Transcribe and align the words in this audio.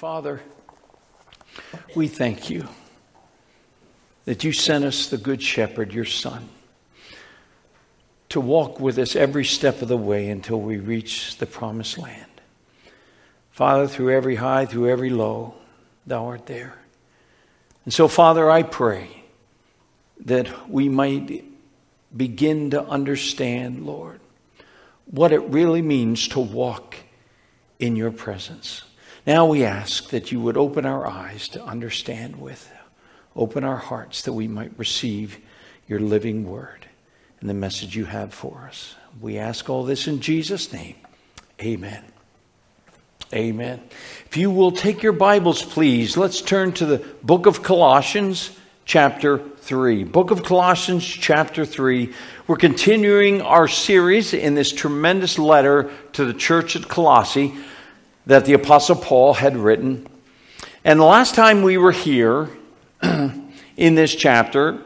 Father, 0.00 0.40
we 1.94 2.08
thank 2.08 2.48
you 2.48 2.66
that 4.24 4.42
you 4.44 4.50
sent 4.50 4.82
us 4.82 5.08
the 5.08 5.18
Good 5.18 5.42
Shepherd, 5.42 5.92
your 5.92 6.06
Son, 6.06 6.48
to 8.30 8.40
walk 8.40 8.80
with 8.80 8.98
us 8.98 9.14
every 9.14 9.44
step 9.44 9.82
of 9.82 9.88
the 9.88 9.98
way 9.98 10.30
until 10.30 10.58
we 10.58 10.78
reach 10.78 11.36
the 11.36 11.44
promised 11.44 11.98
land. 11.98 12.40
Father, 13.50 13.86
through 13.86 14.16
every 14.16 14.36
high, 14.36 14.64
through 14.64 14.88
every 14.88 15.10
low, 15.10 15.52
thou 16.06 16.28
art 16.28 16.46
there. 16.46 16.78
And 17.84 17.92
so, 17.92 18.08
Father, 18.08 18.50
I 18.50 18.62
pray 18.62 19.24
that 20.20 20.70
we 20.70 20.88
might 20.88 21.44
begin 22.16 22.70
to 22.70 22.82
understand, 22.82 23.84
Lord, 23.84 24.20
what 25.04 25.30
it 25.30 25.42
really 25.42 25.82
means 25.82 26.26
to 26.28 26.40
walk 26.40 26.96
in 27.78 27.96
your 27.96 28.10
presence. 28.10 28.84
Now 29.26 29.46
we 29.46 29.64
ask 29.64 30.10
that 30.10 30.32
you 30.32 30.40
would 30.40 30.56
open 30.56 30.86
our 30.86 31.06
eyes 31.06 31.48
to 31.50 31.62
understand 31.62 32.40
with, 32.40 32.72
open 33.36 33.64
our 33.64 33.76
hearts 33.76 34.22
that 34.22 34.32
we 34.32 34.48
might 34.48 34.72
receive 34.78 35.38
your 35.86 36.00
living 36.00 36.48
word 36.48 36.86
and 37.40 37.48
the 37.48 37.54
message 37.54 37.96
you 37.96 38.06
have 38.06 38.32
for 38.32 38.66
us. 38.66 38.94
We 39.20 39.38
ask 39.38 39.68
all 39.68 39.84
this 39.84 40.06
in 40.06 40.20
Jesus' 40.20 40.72
name. 40.72 40.96
Amen. 41.60 42.04
Amen. 43.32 43.80
If 44.26 44.36
you 44.36 44.50
will 44.50 44.72
take 44.72 45.02
your 45.02 45.12
Bibles, 45.12 45.62
please, 45.62 46.16
let's 46.16 46.40
turn 46.40 46.72
to 46.72 46.86
the 46.86 46.98
book 47.22 47.46
of 47.46 47.62
Colossians, 47.62 48.56
chapter 48.86 49.38
3. 49.38 50.04
Book 50.04 50.30
of 50.30 50.42
Colossians, 50.42 51.04
chapter 51.04 51.64
3. 51.64 52.12
We're 52.46 52.56
continuing 52.56 53.42
our 53.42 53.68
series 53.68 54.32
in 54.32 54.54
this 54.54 54.72
tremendous 54.72 55.38
letter 55.38 55.90
to 56.14 56.24
the 56.24 56.34
church 56.34 56.74
at 56.74 56.88
Colossae 56.88 57.54
that 58.26 58.44
the 58.44 58.52
Apostle 58.52 58.96
Paul 58.96 59.34
had 59.34 59.56
written. 59.56 60.06
And 60.84 61.00
the 61.00 61.04
last 61.04 61.34
time 61.34 61.62
we 61.62 61.78
were 61.78 61.92
here 61.92 62.48
in 63.02 63.94
this 63.94 64.14
chapter, 64.14 64.82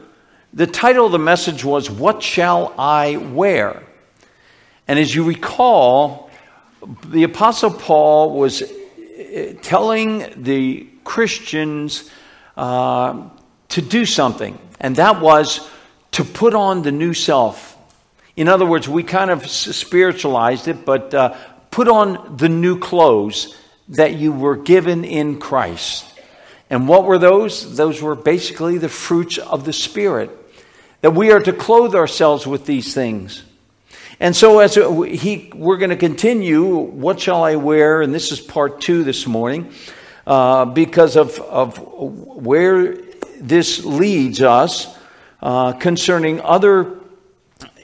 the 0.53 0.67
title 0.67 1.05
of 1.05 1.11
the 1.11 1.19
message 1.19 1.63
was, 1.63 1.89
What 1.89 2.23
Shall 2.23 2.73
I 2.77 3.17
Wear? 3.17 3.83
And 4.87 4.99
as 4.99 5.13
you 5.13 5.23
recall, 5.23 6.29
the 7.05 7.23
Apostle 7.23 7.71
Paul 7.71 8.37
was 8.37 8.61
uh, 8.61 9.53
telling 9.61 10.25
the 10.37 10.87
Christians 11.03 12.09
uh, 12.55 13.29
to 13.69 13.81
do 13.81 14.05
something, 14.05 14.57
and 14.79 14.95
that 14.97 15.21
was 15.21 15.69
to 16.11 16.23
put 16.23 16.53
on 16.53 16.83
the 16.83 16.91
new 16.91 17.13
self. 17.13 17.77
In 18.35 18.47
other 18.47 18.65
words, 18.65 18.87
we 18.87 19.03
kind 19.03 19.31
of 19.31 19.47
spiritualized 19.49 20.67
it, 20.67 20.85
but 20.85 21.13
uh, 21.13 21.35
Put 21.75 21.89
on 21.89 22.37
the 22.37 22.47
new 22.47 22.79
clothes 22.79 23.53
that 23.89 24.13
you 24.13 24.31
were 24.31 24.55
given 24.55 25.03
in 25.03 25.41
Christ. 25.41 26.05
And 26.69 26.87
what 26.87 27.03
were 27.03 27.17
those? 27.17 27.75
Those 27.75 28.01
were 28.01 28.15
basically 28.15 28.77
the 28.77 28.87
fruits 28.87 29.37
of 29.37 29.65
the 29.65 29.73
Spirit. 29.73 30.31
That 31.01 31.11
we 31.11 31.33
are 31.33 31.41
to 31.41 31.51
clothe 31.51 31.93
ourselves 31.93 32.47
with 32.47 32.65
these 32.65 32.93
things. 32.93 33.43
And 34.21 34.33
so, 34.33 34.59
as 34.59 34.75
he, 34.75 35.51
we're 35.53 35.75
going 35.75 35.89
to 35.89 35.97
continue, 35.97 36.65
what 36.77 37.19
shall 37.19 37.43
I 37.43 37.57
wear? 37.57 38.01
And 38.01 38.13
this 38.13 38.31
is 38.31 38.39
part 38.39 38.79
two 38.79 39.03
this 39.03 39.27
morning, 39.27 39.73
uh, 40.25 40.63
because 40.63 41.17
of, 41.17 41.37
of 41.41 41.77
where 41.77 42.95
this 43.37 43.83
leads 43.83 44.41
us 44.41 44.97
uh, 45.41 45.73
concerning 45.73 46.39
other 46.39 47.01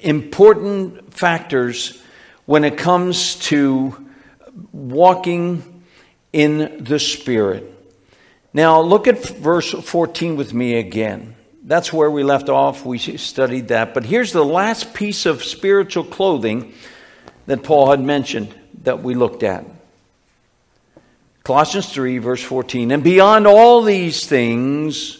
important 0.02 1.14
factors 1.14 2.02
when 2.46 2.64
it 2.64 2.78
comes 2.78 3.36
to 3.36 4.10
walking 4.72 5.84
in 6.34 6.84
the 6.84 7.00
Spirit. 7.00 7.68
Now, 8.54 8.82
look 8.82 9.08
at 9.08 9.24
verse 9.24 9.72
14 9.72 10.36
with 10.36 10.54
me 10.54 10.76
again. 10.76 11.36
That's 11.64 11.94
where 11.94 12.12
we 12.12 12.24
left 12.24 12.50
off. 12.50 12.86
We 12.86 12.98
studied 12.98 13.70
that. 13.70 13.94
But 13.94 14.06
here's 14.06 14.34
the 14.34 14.44
last 14.44 14.94
piece 14.94 15.26
of 15.26 15.44
spiritual 15.44 16.04
clothing 16.04 16.74
that 17.46 17.64
Paul 17.64 17.92
had 17.92 18.02
mentioned 18.02 18.54
that 18.84 19.04
we 19.04 19.14
looked 19.14 19.44
at. 19.44 19.66
Colossians 21.44 21.92
3, 21.92 22.18
verse 22.18 22.44
14. 22.44 22.92
And 22.92 23.04
beyond 23.04 23.48
all 23.48 23.84
these 23.84 24.26
things, 24.26 25.18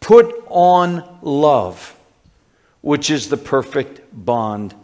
put 0.00 0.34
on 0.48 1.18
love, 1.22 1.96
which 2.80 3.10
is 3.10 3.28
the 3.28 3.36
perfect 3.36 4.00
bond 4.12 4.74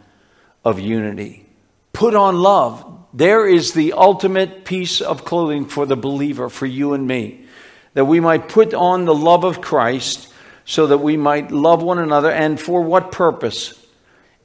of 0.64 0.78
unity. 0.78 1.46
Put 1.92 2.14
on 2.14 2.40
love. 2.40 2.86
There 3.12 3.46
is 3.46 3.72
the 3.72 3.94
ultimate 3.94 4.64
piece 4.64 5.00
of 5.00 5.24
clothing 5.24 5.66
for 5.66 5.86
the 5.86 5.96
believer, 5.96 6.48
for 6.48 6.66
you 6.66 6.94
and 6.94 7.06
me. 7.06 7.44
That 7.94 8.04
we 8.04 8.20
might 8.20 8.48
put 8.48 8.72
on 8.72 9.04
the 9.04 9.14
love 9.14 9.44
of 9.44 9.60
Christ 9.60 10.32
so 10.64 10.86
that 10.86 10.98
we 10.98 11.16
might 11.16 11.50
love 11.50 11.82
one 11.82 11.98
another. 11.98 12.30
And 12.30 12.60
for 12.60 12.82
what 12.82 13.10
purpose? 13.10 13.74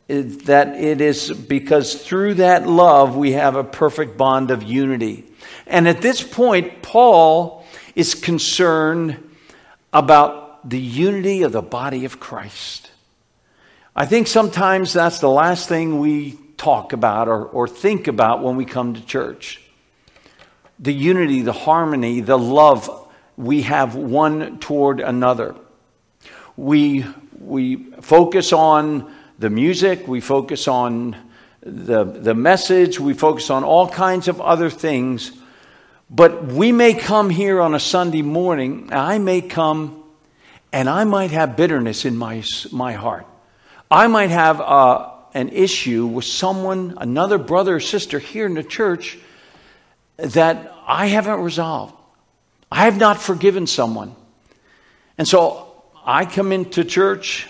That 0.07 0.75
it 0.75 1.01
is 1.01 1.31
because 1.31 1.95
through 1.95 2.35
that 2.35 2.67
love 2.67 3.15
we 3.15 3.33
have 3.33 3.55
a 3.55 3.63
perfect 3.63 4.17
bond 4.17 4.51
of 4.51 4.63
unity. 4.63 5.25
And 5.67 5.87
at 5.87 6.01
this 6.01 6.23
point, 6.23 6.81
Paul 6.81 7.65
is 7.95 8.15
concerned 8.15 9.17
about 9.93 10.69
the 10.69 10.79
unity 10.79 11.43
of 11.43 11.51
the 11.51 11.61
body 11.61 12.05
of 12.05 12.19
Christ. 12.19 12.91
I 13.95 14.05
think 14.05 14.27
sometimes 14.27 14.93
that's 14.93 15.19
the 15.19 15.29
last 15.29 15.69
thing 15.69 15.99
we 15.99 16.37
talk 16.57 16.93
about 16.93 17.27
or, 17.27 17.45
or 17.45 17.67
think 17.67 18.07
about 18.07 18.41
when 18.41 18.55
we 18.55 18.65
come 18.65 18.93
to 18.93 19.05
church. 19.05 19.61
The 20.79 20.93
unity, 20.93 21.41
the 21.41 21.53
harmony, 21.53 22.21
the 22.21 22.37
love 22.37 22.89
we 23.37 23.63
have 23.63 23.95
one 23.95 24.59
toward 24.59 24.99
another. 24.99 25.55
We, 26.57 27.05
we 27.37 27.75
focus 28.01 28.53
on 28.53 29.13
the 29.39 29.49
music, 29.49 30.07
we 30.07 30.21
focus 30.21 30.67
on 30.67 31.15
the, 31.61 32.03
the 32.03 32.33
message, 32.33 32.99
we 32.99 33.13
focus 33.13 33.49
on 33.49 33.63
all 33.63 33.89
kinds 33.89 34.27
of 34.27 34.39
other 34.39 34.69
things. 34.69 35.31
But 36.09 36.45
we 36.45 36.71
may 36.71 36.93
come 36.93 37.29
here 37.29 37.59
on 37.59 37.73
a 37.75 37.79
Sunday 37.79 38.21
morning, 38.21 38.89
I 38.91 39.17
may 39.17 39.41
come 39.41 40.03
and 40.71 40.89
I 40.89 41.05
might 41.05 41.31
have 41.31 41.55
bitterness 41.55 42.05
in 42.05 42.17
my, 42.17 42.43
my 42.71 42.93
heart. 42.93 43.25
I 43.89 44.07
might 44.07 44.29
have 44.29 44.59
a, 44.59 45.13
an 45.35 45.49
issue 45.49 46.07
with 46.07 46.25
someone, 46.25 46.97
another 46.97 47.37
brother 47.37 47.75
or 47.75 47.79
sister 47.79 48.17
here 48.17 48.47
in 48.47 48.55
the 48.55 48.63
church 48.63 49.19
that 50.17 50.73
I 50.87 51.07
haven't 51.07 51.41
resolved. 51.41 51.93
I 52.71 52.85
have 52.85 52.97
not 52.97 53.21
forgiven 53.21 53.67
someone. 53.67 54.15
And 55.17 55.27
so 55.27 55.83
I 56.05 56.25
come 56.25 56.51
into 56.51 56.83
church 56.83 57.47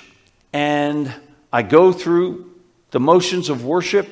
and 0.52 1.14
I 1.54 1.62
go 1.62 1.94
through 1.94 2.52
the 2.92 3.00
motions 3.00 3.50
of 3.50 3.66
worship, 3.66 4.08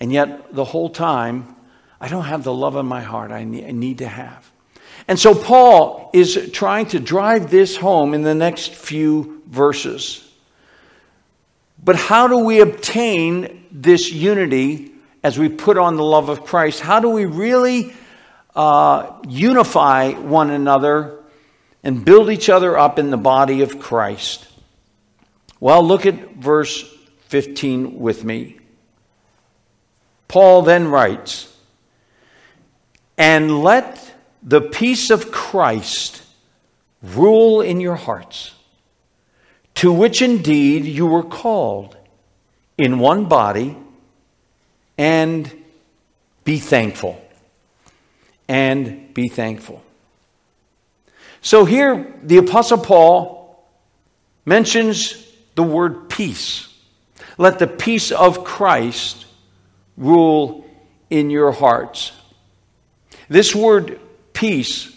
and 0.00 0.12
yet 0.12 0.54
the 0.54 0.64
whole 0.64 0.88
time 0.88 1.54
I 2.00 2.08
don't 2.08 2.24
have 2.24 2.44
the 2.44 2.52
love 2.52 2.76
in 2.76 2.86
my 2.86 3.02
heart 3.02 3.30
I 3.30 3.44
need 3.44 3.98
to 3.98 4.08
have. 4.08 4.50
And 5.06 5.18
so 5.18 5.34
Paul 5.34 6.10
is 6.12 6.50
trying 6.52 6.86
to 6.86 6.98
drive 6.98 7.50
this 7.50 7.76
home 7.76 8.14
in 8.14 8.22
the 8.22 8.34
next 8.34 8.74
few 8.74 9.42
verses. 9.46 10.29
But 11.82 11.96
how 11.96 12.28
do 12.28 12.38
we 12.38 12.60
obtain 12.60 13.66
this 13.72 14.12
unity 14.12 14.92
as 15.22 15.38
we 15.38 15.48
put 15.48 15.78
on 15.78 15.96
the 15.96 16.04
love 16.04 16.28
of 16.28 16.44
Christ? 16.44 16.80
How 16.80 17.00
do 17.00 17.08
we 17.08 17.24
really 17.24 17.94
uh, 18.54 19.20
unify 19.28 20.12
one 20.12 20.50
another 20.50 21.18
and 21.82 22.04
build 22.04 22.30
each 22.30 22.50
other 22.50 22.78
up 22.78 22.98
in 22.98 23.10
the 23.10 23.16
body 23.16 23.62
of 23.62 23.80
Christ? 23.80 24.46
Well, 25.58 25.82
look 25.82 26.06
at 26.06 26.34
verse 26.34 26.82
15 27.28 27.98
with 27.98 28.24
me. 28.24 28.58
Paul 30.28 30.62
then 30.62 30.88
writes, 30.88 31.54
And 33.16 33.62
let 33.62 34.14
the 34.42 34.60
peace 34.60 35.10
of 35.10 35.32
Christ 35.32 36.22
rule 37.02 37.60
in 37.62 37.80
your 37.80 37.96
hearts 37.96 38.54
to 39.76 39.92
which 39.92 40.22
indeed 40.22 40.84
you 40.84 41.06
were 41.06 41.22
called 41.22 41.96
in 42.76 42.98
one 42.98 43.26
body, 43.26 43.76
and 44.96 45.50
be 46.44 46.58
thankful. 46.58 47.22
And 48.48 49.14
be 49.14 49.28
thankful. 49.28 49.82
So 51.42 51.64
here, 51.64 52.14
the 52.22 52.38
Apostle 52.38 52.78
Paul 52.78 53.64
mentions 54.44 55.26
the 55.54 55.62
word 55.62 56.08
peace. 56.08 56.68
Let 57.38 57.58
the 57.58 57.66
peace 57.66 58.12
of 58.12 58.44
Christ 58.44 59.26
rule 59.96 60.66
in 61.08 61.30
your 61.30 61.52
hearts. 61.52 62.12
This 63.28 63.54
word 63.54 64.00
peace 64.32 64.94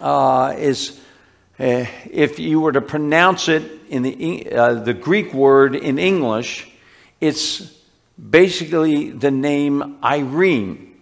uh, 0.00 0.54
is, 0.56 0.97
uh, 1.58 1.86
if 2.10 2.38
you 2.38 2.60
were 2.60 2.72
to 2.72 2.80
pronounce 2.80 3.48
it 3.48 3.62
in 3.88 4.02
the, 4.02 4.52
uh, 4.52 4.74
the 4.74 4.94
Greek 4.94 5.34
word 5.34 5.74
in 5.74 5.98
English, 5.98 6.68
it's 7.20 7.74
basically 8.18 9.10
the 9.10 9.30
name 9.30 9.98
Irene. 10.02 10.94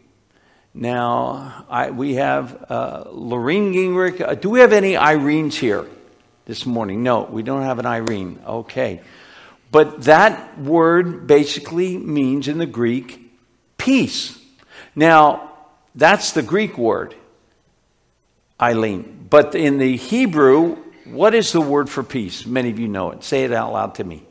Now, 0.73 1.65
I, 1.71 1.91
we 1.91 2.15
have 2.15 2.71
uh, 2.71 3.05
Lorene 3.11 3.73
Gingrich. 3.73 4.21
Uh, 4.21 4.35
do 4.35 4.51
we 4.51 4.61
have 4.61 4.73
any 4.73 4.93
Irenes 4.93 5.55
here 5.55 5.87
this 6.45 6.67
morning? 6.67 7.03
No, 7.03 7.23
we 7.23 7.43
don't 7.43 7.63
have 7.63 7.79
an 7.79 7.87
Irene. 7.87 8.41
Okay. 8.47 9.01
But 9.71 10.05
that 10.05 10.59
word 10.59 11.27
basically 11.27 11.97
means 11.97 12.47
in 12.49 12.59
the 12.59 12.67
Greek 12.67 13.33
peace. 13.79 14.39
Now, 14.95 15.51
that's 15.95 16.33
the 16.33 16.43
Greek 16.43 16.77
word, 16.77 17.15
Eileen. 18.61 19.16
But 19.29 19.55
in 19.55 19.79
the 19.79 19.97
Hebrew, 19.97 20.77
what 21.05 21.35
is 21.35 21.53
the 21.53 21.61
word 21.61 21.89
for 21.89 22.03
peace? 22.03 22.47
Many 22.47 22.71
of 22.71 22.79
you 22.79 22.89
know 22.89 23.11
it. 23.11 23.25
Say 23.25 23.45
it 23.45 23.53
out 23.53 23.73
loud 23.73 23.95
to 23.97 24.05
me. 24.05 24.25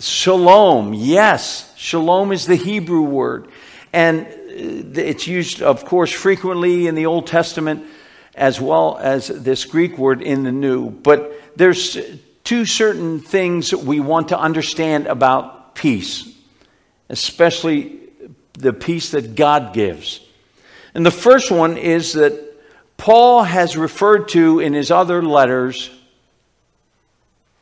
Shalom. 0.00 0.92
Yes, 0.94 1.72
shalom 1.76 2.32
is 2.32 2.46
the 2.46 2.56
Hebrew 2.56 3.02
word. 3.02 3.48
And 3.92 4.26
uh, 4.26 5.00
it's 5.00 5.26
used, 5.26 5.62
of 5.62 5.84
course, 5.84 6.12
frequently 6.12 6.86
in 6.86 6.94
the 6.94 7.06
Old 7.06 7.26
Testament 7.26 7.86
as 8.34 8.60
well 8.60 8.96
as 8.98 9.26
this 9.26 9.64
Greek 9.64 9.98
word 9.98 10.22
in 10.22 10.44
the 10.44 10.52
New. 10.52 10.90
But 10.90 11.34
there's 11.56 11.98
two 12.44 12.64
certain 12.64 13.18
things 13.18 13.74
we 13.74 13.98
want 13.98 14.28
to 14.28 14.38
understand 14.38 15.08
about 15.08 15.74
peace, 15.74 16.32
especially 17.08 17.98
the 18.54 18.72
peace 18.72 19.10
that 19.10 19.34
God 19.34 19.74
gives. 19.74 20.20
And 20.94 21.04
the 21.04 21.10
first 21.10 21.50
one 21.50 21.76
is 21.76 22.12
that 22.12 22.47
Paul 22.98 23.44
has 23.44 23.76
referred 23.76 24.28
to 24.30 24.60
in 24.60 24.74
his 24.74 24.90
other 24.90 25.22
letters 25.22 25.90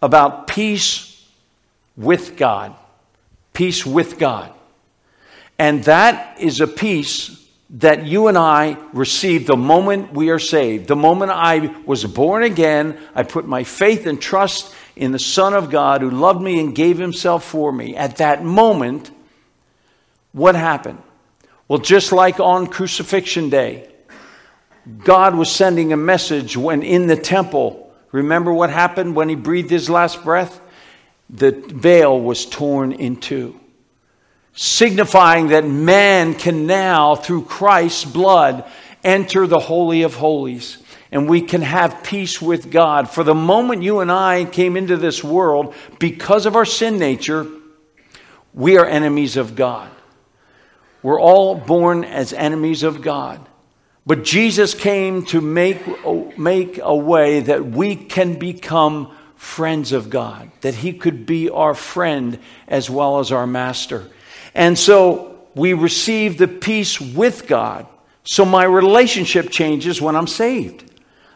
about 0.03 0.49
peace 0.49 1.25
with 1.97 2.37
God. 2.37 2.75
Peace 3.53 3.87
with 3.87 4.19
God. 4.19 4.53
And 5.59 5.85
that 5.85 6.41
is 6.41 6.61
a 6.61 6.67
peace 6.67 7.43
that 7.69 8.07
you 8.07 8.29
and 8.29 8.39
I 8.39 8.77
receive 8.93 9.47
the 9.47 9.57
moment 9.57 10.13
we 10.13 10.31
are 10.31 10.39
saved. 10.39 10.89
The 10.89 10.97
moment 10.97 11.33
I 11.33 11.75
was 11.85 12.05
born 12.05 12.43
again, 12.43 12.99
I 13.15 13.23
put 13.23 13.47
my 13.47 13.65
faith 13.65 14.07
and 14.07 14.21
trust 14.21 14.75
in 14.95 15.13
the 15.13 15.19
Son 15.19 15.53
of 15.53 15.71
God 15.71 16.01
who 16.01 16.11
loved 16.11 16.41
me 16.41 16.61
and 16.61 16.75
gave 16.75 16.99
himself 16.99 17.45
for 17.45 17.73
me. 17.73 17.97
At 17.97 18.17
that 18.17 18.45
moment, 18.45 19.11
what 20.33 20.55
happened? 20.55 21.03
Well, 21.69 21.81
just 21.81 22.13
like 22.13 22.39
on 22.39 22.69
crucifixion 22.69 23.51
day, 23.51 23.91
God 24.99 25.35
was 25.35 25.51
sending 25.51 25.93
a 25.93 25.97
message 25.97 26.57
when 26.57 26.83
in 26.83 27.07
the 27.07 27.17
temple. 27.17 27.93
Remember 28.13 28.53
what 28.53 28.71
happened 28.71 29.17
when 29.17 29.29
he 29.29 29.35
breathed 29.35 29.71
his 29.71 29.91
last 29.91 30.23
breath? 30.23 30.61
The 31.29 31.51
veil 31.51 32.21
was 32.21 32.47
torn 32.47 32.93
in 32.93 33.17
two 33.17 33.59
signifying 34.57 35.49
that 35.49 35.69
man 35.69 36.35
can 36.35 36.67
now, 36.67 37.15
through 37.15 37.45
Christ's 37.45 38.05
blood, 38.05 38.65
enter 39.05 39.47
the 39.47 39.61
Holy 39.61 40.03
of 40.03 40.15
Holies. 40.15 40.79
And 41.13 41.29
we 41.29 41.43
can 41.43 41.63
have 41.63 42.03
peace 42.03 42.43
with 42.43 42.71
God. 42.71 43.09
For 43.09 43.23
the 43.23 43.35
moment 43.35 43.83
you 43.83 44.01
and 44.01 44.11
I 44.11 44.45
came 44.45 44.77
into 44.77 44.97
this 44.97 45.23
world, 45.23 45.75
because 46.01 46.47
of 46.47 46.57
our 46.57 46.65
sin 46.65 46.99
nature, 46.99 47.47
we 48.53 48.77
are 48.77 48.87
enemies 48.87 49.37
of 49.37 49.55
God. 49.55 49.91
We're 51.03 51.21
all 51.21 51.55
born 51.55 52.03
as 52.03 52.33
enemies 52.33 52.83
of 52.83 53.03
God. 53.03 53.47
But 54.07 54.23
Jesus 54.23 54.73
came 54.73 55.25
to 55.27 55.41
make, 55.41 55.83
make 56.39 56.79
a 56.81 56.95
way 56.95 57.41
that 57.41 57.67
we 57.67 57.97
can 57.97 58.39
become 58.39 59.13
friends 59.35 59.91
of 59.93 60.11
God, 60.11 60.51
that 60.61 60.77
He 60.77 60.93
could 60.93 61.27
be 61.27 61.51
our 61.51 61.75
friend 61.75 62.39
as 62.69 62.89
well 62.89 63.19
as 63.19 63.33
our 63.33 63.47
master. 63.49 64.09
And 64.55 64.79
so 64.79 65.41
we 65.57 65.73
receive 65.73 66.39
the 66.39 66.47
peace 66.47 67.01
with 67.01 67.49
God. 67.49 67.87
So 68.25 68.45
my 68.45 68.65
relationship 68.65 69.51
changes 69.51 70.01
when 70.01 70.15
I'm 70.15 70.27
saved. 70.29 70.85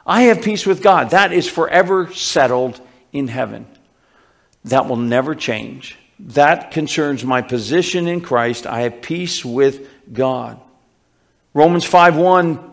I 0.07 0.23
have 0.23 0.43
peace 0.43 0.65
with 0.65 0.83
God. 0.83 1.11
That 1.11 1.33
is 1.33 1.49
forever 1.49 2.13
settled 2.13 2.81
in 3.13 3.29
heaven. 3.29 3.67
That 4.65 4.89
will 4.89 4.97
never 4.97 5.35
change. 5.35 5.97
That 6.21 6.71
concerns 6.71 7.25
my 7.25 7.43
position 7.43 8.07
in 8.07 8.21
Christ. 8.21 8.67
I 8.67 8.83
have 8.83 9.03
peace 9.03 9.45
with 9.45 9.89
God. 10.13 10.61
Romans 11.55 11.85
5 11.85 12.17
1, 12.17 12.71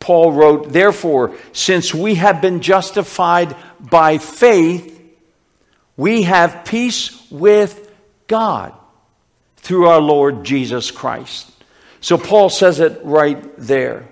Paul 0.00 0.32
wrote, 0.32 0.72
Therefore, 0.72 1.36
since 1.52 1.94
we 1.94 2.16
have 2.16 2.40
been 2.40 2.60
justified 2.60 3.56
by 3.80 4.18
faith, 4.18 4.94
we 5.96 6.22
have 6.22 6.64
peace 6.64 7.30
with 7.30 7.92
God 8.26 8.72
through 9.56 9.88
our 9.88 10.00
Lord 10.00 10.44
Jesus 10.44 10.90
Christ. 10.90 11.50
So 12.00 12.16
Paul 12.16 12.48
says 12.48 12.80
it 12.80 13.00
right 13.04 13.44
there. 13.58 14.08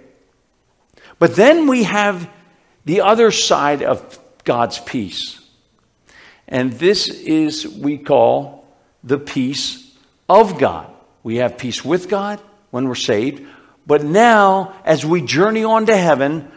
But 1.18 1.36
then 1.36 1.66
we 1.66 1.84
have 1.84 2.28
the 2.84 3.00
other 3.00 3.30
side 3.30 3.82
of 3.82 4.18
God's 4.44 4.78
peace. 4.78 5.40
And 6.48 6.72
this 6.74 7.08
is, 7.08 7.66
we 7.66 7.98
call 7.98 8.66
the 9.02 9.18
peace 9.18 9.96
of 10.28 10.58
God. 10.58 10.90
We 11.22 11.36
have 11.36 11.58
peace 11.58 11.84
with 11.84 12.08
God 12.08 12.40
when 12.70 12.88
we're 12.88 12.94
saved. 12.94 13.46
But 13.86 14.04
now, 14.04 14.74
as 14.84 15.06
we 15.06 15.22
journey 15.22 15.64
on 15.64 15.86
to 15.86 15.96
heaven, 15.96 16.50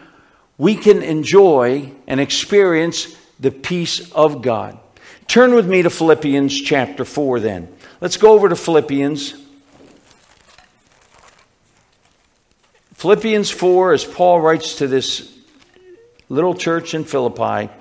we 0.58 0.76
can 0.76 1.04
enjoy 1.04 1.94
and 2.08 2.20
experience 2.20 3.16
the 3.40 3.52
peace 3.52 4.12
of 4.12 4.42
God. 4.42 4.80
Turn 5.28 5.54
with 5.54 5.68
me 5.68 5.84
to 5.84 5.90
Philippians 5.90 6.60
chapter 6.62 7.06
4 7.06 7.40
then. 7.40 7.74
Let's 8.02 8.18
go 8.18 8.34
over 8.34 8.50
to 8.50 8.56
Philippians. 8.56 9.36
Philippians 12.96 13.50
4, 13.52 13.94
as 13.94 14.04
Paul 14.04 14.42
writes 14.42 14.80
to 14.80 14.88
this 14.88 15.32
little 16.28 16.56
church 16.56 16.94
in 16.94 17.06
Philippi, 17.06 17.72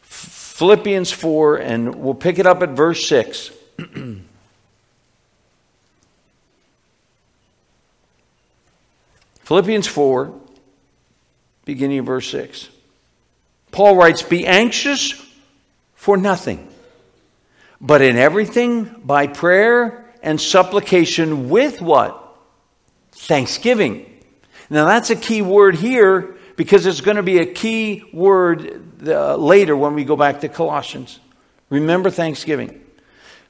Philippians 0.00 1.10
4, 1.10 1.56
and 1.56 1.94
we'll 1.96 2.14
pick 2.14 2.38
it 2.38 2.46
up 2.46 2.62
at 2.62 2.70
verse 2.70 3.06
6. 3.08 3.50
Philippians 9.42 9.86
4, 9.86 10.32
beginning 11.64 11.98
of 11.98 12.06
verse 12.06 12.30
6. 12.30 12.68
Paul 13.70 13.96
writes, 13.96 14.22
Be 14.22 14.46
anxious 14.46 15.14
for 15.94 16.16
nothing 16.16 16.68
but 17.82 18.00
in 18.00 18.16
everything 18.16 18.84
by 19.04 19.26
prayer 19.26 20.04
and 20.22 20.40
supplication 20.40 21.50
with 21.50 21.82
what? 21.82 22.18
Thanksgiving. 23.10 24.08
Now 24.70 24.86
that's 24.86 25.10
a 25.10 25.16
key 25.16 25.42
word 25.42 25.74
here 25.74 26.36
because 26.56 26.86
it's 26.86 27.00
going 27.00 27.16
to 27.16 27.22
be 27.22 27.38
a 27.38 27.46
key 27.46 28.04
word 28.12 29.06
uh, 29.06 29.36
later 29.36 29.76
when 29.76 29.94
we 29.94 30.04
go 30.04 30.16
back 30.16 30.40
to 30.40 30.48
Colossians. 30.48 31.18
Remember 31.70 32.08
Thanksgiving. 32.08 32.80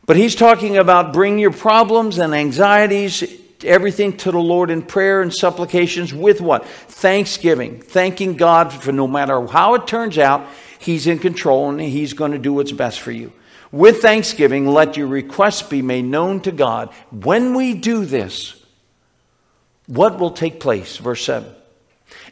But 0.07 0.17
he's 0.17 0.35
talking 0.35 0.79
about 0.79 1.13
bring 1.13 1.39
your 1.39 1.53
problems 1.53 2.19
and 2.19 2.35
anxieties, 2.35 3.23
everything 3.65 4.17
to 4.19 4.31
the 4.31 4.39
Lord 4.39 4.71
in 4.71 4.83
prayer 4.83 5.23
and 5.23 5.33
supplications 5.33 6.13
with 6.13 6.41
what? 6.41 6.67
Thanksgiving. 6.67 7.81
Thanking 7.81 8.37
God 8.37 8.73
for 8.73 8.93
no 8.93 9.07
matter 9.07 9.47
how 9.47 9.75
it 9.75 9.87
turns 9.87 10.19
out, 10.19 10.47
he's 10.79 11.07
in 11.07 11.19
control 11.19 11.71
and 11.71 11.81
he's 11.81 12.13
going 12.13 12.33
to 12.33 12.39
do 12.39 12.53
what's 12.53 12.73
best 12.73 13.01
for 13.01 13.13
you. 13.13 13.33
With 13.71 14.03
thanksgiving, 14.03 14.67
let 14.67 14.97
your 14.97 15.07
requests 15.07 15.63
be 15.63 15.81
made 15.81 16.05
known 16.05 16.41
to 16.43 16.53
God. 16.53 16.93
When 17.11 17.55
we 17.55 17.73
do 17.73 18.05
this, 18.05 18.55
what 19.87 20.19
will 20.19 20.31
take 20.31 20.61
place? 20.61 20.99
Verse 20.99 21.25
7. 21.25 21.51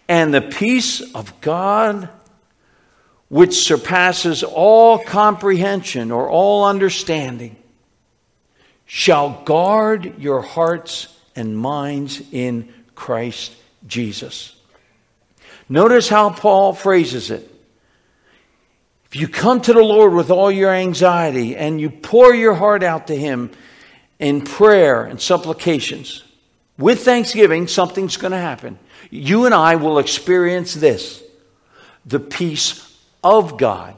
And 0.09 0.35
the 0.35 0.43
peace 0.43 1.01
of 1.15 1.41
God, 1.41 2.11
which 3.29 3.55
surpasses 3.55 4.43
all 4.43 4.99
comprehension 4.99 6.11
or 6.11 6.29
all 6.29 6.65
understanding, 6.65 7.57
shall 8.85 9.43
guard 9.45 10.19
your 10.19 10.43
hearts 10.43 11.17
and 11.37 11.57
minds 11.57 12.23
in 12.33 12.73
Christ 12.95 13.55
Jesus. 13.87 14.55
Notice 15.69 16.09
how 16.09 16.31
Paul 16.31 16.73
phrases 16.73 17.31
it. 17.31 17.47
If 19.07 19.17
you 19.17 19.29
come 19.29 19.61
to 19.63 19.73
the 19.73 19.83
Lord 19.83 20.13
with 20.13 20.31
all 20.31 20.51
your 20.51 20.71
anxiety 20.71 21.57
and 21.57 21.81
you 21.81 21.91
pour 21.91 22.35
your 22.35 22.55
heart 22.55 22.83
out 22.83 23.09
to 23.09 23.17
Him 23.17 23.51
in 24.19 24.43
prayer 24.43 25.05
and 25.05 25.21
supplications, 25.21 26.23
with 26.79 27.05
thanksgiving, 27.05 27.67
something's 27.69 28.17
going 28.17 28.33
to 28.33 28.39
happen. 28.39 28.79
You 29.11 29.47
and 29.47 29.55
I 29.55 29.77
will 29.77 29.99
experience 29.99 30.75
this 30.75 31.23
the 32.07 32.21
peace 32.21 32.99
of 33.23 33.59
God 33.59 33.95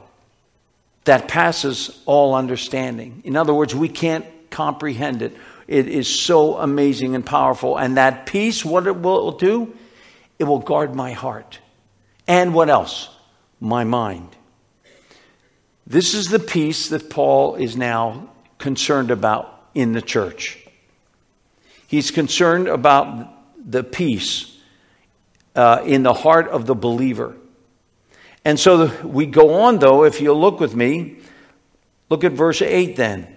that 1.05 1.27
passes 1.27 2.01
all 2.05 2.35
understanding. 2.35 3.21
In 3.23 3.35
other 3.35 3.53
words, 3.53 3.73
we 3.73 3.89
can't 3.89 4.25
comprehend 4.49 5.21
it. 5.21 5.35
It 5.73 5.87
is 5.87 6.07
so 6.07 6.57
amazing 6.57 7.15
and 7.15 7.25
powerful. 7.25 7.77
And 7.77 7.97
that 7.97 8.27
peace, 8.27 8.63
what 8.63 8.85
it 8.85 8.95
will 8.95 9.31
do, 9.31 9.75
it 10.37 10.43
will 10.43 10.59
guard 10.59 10.93
my 10.93 11.13
heart. 11.13 11.57
And 12.27 12.53
what 12.53 12.69
else? 12.69 13.09
My 13.59 13.83
mind. 13.83 14.35
This 15.87 16.13
is 16.13 16.29
the 16.29 16.37
peace 16.37 16.89
that 16.89 17.09
Paul 17.09 17.55
is 17.55 17.75
now 17.75 18.29
concerned 18.59 19.09
about 19.09 19.67
in 19.73 19.93
the 19.93 20.01
church. 20.03 20.63
He's 21.87 22.11
concerned 22.11 22.67
about 22.67 23.33
the 23.57 23.83
peace 23.83 24.55
uh, 25.55 25.81
in 25.83 26.03
the 26.03 26.13
heart 26.13 26.49
of 26.49 26.67
the 26.67 26.75
believer. 26.75 27.35
And 28.45 28.59
so 28.59 28.85
the, 28.85 29.07
we 29.07 29.25
go 29.25 29.55
on, 29.55 29.79
though, 29.79 30.03
if 30.03 30.21
you'll 30.21 30.39
look 30.39 30.59
with 30.59 30.75
me, 30.75 31.17
look 32.11 32.23
at 32.23 32.33
verse 32.33 32.61
8 32.61 32.95
then. 32.95 33.32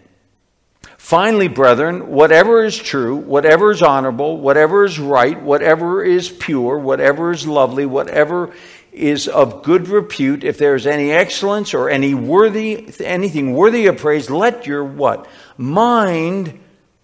Finally, 1.06 1.46
brethren, 1.46 2.08
whatever 2.08 2.64
is 2.64 2.76
true, 2.76 3.14
whatever 3.14 3.70
is 3.70 3.80
honorable, 3.80 4.40
whatever 4.40 4.84
is 4.84 4.98
right, 4.98 5.40
whatever 5.40 6.02
is 6.02 6.28
pure, 6.28 6.76
whatever 6.80 7.30
is 7.30 7.46
lovely, 7.46 7.86
whatever 7.86 8.52
is 8.90 9.28
of 9.28 9.62
good 9.62 9.86
repute, 9.86 10.42
if 10.42 10.58
there 10.58 10.74
is 10.74 10.84
any 10.84 11.12
excellence 11.12 11.74
or 11.74 11.88
any 11.88 12.12
worthy 12.12 12.92
anything 13.04 13.52
worthy 13.52 13.86
of 13.86 13.98
praise, 13.98 14.28
let 14.30 14.66
your 14.66 14.82
what? 14.82 15.28
Mind 15.56 16.58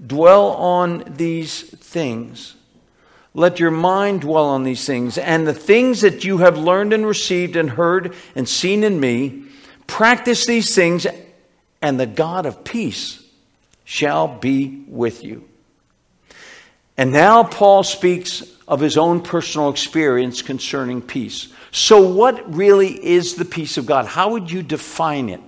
dwell 0.04 0.48
on 0.48 1.04
these 1.06 1.62
things. 1.62 2.56
Let 3.34 3.60
your 3.60 3.70
mind 3.70 4.22
dwell 4.22 4.46
on 4.46 4.64
these 4.64 4.84
things, 4.84 5.16
and 5.16 5.46
the 5.46 5.54
things 5.54 6.00
that 6.00 6.24
you 6.24 6.38
have 6.38 6.58
learned 6.58 6.92
and 6.92 7.06
received 7.06 7.54
and 7.54 7.70
heard 7.70 8.16
and 8.34 8.48
seen 8.48 8.82
in 8.82 8.98
me, 8.98 9.44
practice 9.86 10.44
these 10.44 10.74
things, 10.74 11.06
and 11.80 12.00
the 12.00 12.06
God 12.06 12.46
of 12.46 12.64
peace 12.64 13.21
shall 13.84 14.28
be 14.28 14.84
with 14.86 15.24
you. 15.24 15.48
And 16.96 17.12
now 17.12 17.42
Paul 17.42 17.82
speaks 17.82 18.42
of 18.68 18.80
his 18.80 18.96
own 18.96 19.22
personal 19.22 19.70
experience 19.70 20.42
concerning 20.42 21.02
peace. 21.02 21.48
So, 21.70 22.06
what 22.06 22.54
really 22.54 22.92
is 23.04 23.34
the 23.34 23.44
peace 23.44 23.78
of 23.78 23.86
God? 23.86 24.06
How 24.06 24.30
would 24.30 24.50
you 24.50 24.62
define 24.62 25.30
it? 25.30 25.40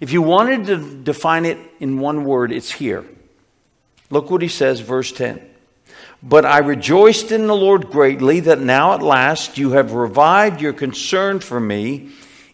If 0.00 0.12
you 0.12 0.22
wanted 0.22 0.66
to 0.66 1.02
define 1.02 1.44
it 1.44 1.58
in 1.80 1.98
one 1.98 2.24
word, 2.24 2.52
it's 2.52 2.70
here. 2.70 3.04
Look 4.10 4.30
what 4.30 4.42
he 4.42 4.48
says, 4.48 4.80
verse 4.80 5.10
10. 5.10 5.40
But 6.22 6.44
I 6.44 6.58
rejoiced 6.58 7.32
in 7.32 7.46
the 7.46 7.56
Lord 7.56 7.90
greatly 7.90 8.40
that 8.40 8.60
now 8.60 8.94
at 8.94 9.02
last 9.02 9.58
you 9.58 9.72
have 9.72 9.92
revived 9.92 10.60
your 10.60 10.72
concern 10.72 11.40
for 11.40 11.60
me. 11.60 12.10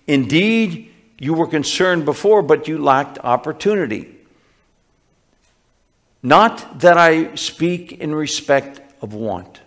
Indeed, 0.06 0.92
you 1.18 1.34
were 1.34 1.46
concerned 1.46 2.04
before, 2.04 2.42
but 2.42 2.66
you 2.66 2.78
lacked 2.78 3.18
opportunity. 3.18 4.14
Not 6.22 6.80
that 6.80 6.96
I 6.96 7.34
speak 7.34 7.92
in 7.92 8.14
respect 8.14 8.80
of 9.02 9.12
want. 9.12 9.60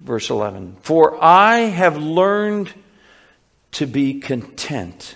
Verse 0.00 0.30
11 0.30 0.76
For 0.82 1.22
I 1.22 1.60
have 1.60 1.96
learned 1.96 2.72
to 3.72 3.86
be 3.86 4.20
content 4.20 5.14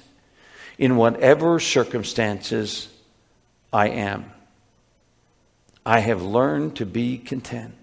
in 0.78 0.96
whatever 0.96 1.58
circumstances 1.58 2.88
I 3.72 3.88
am. 3.88 4.30
I 5.84 6.00
have 6.00 6.22
learned 6.22 6.76
to 6.76 6.86
be 6.86 7.18
content. 7.18 7.74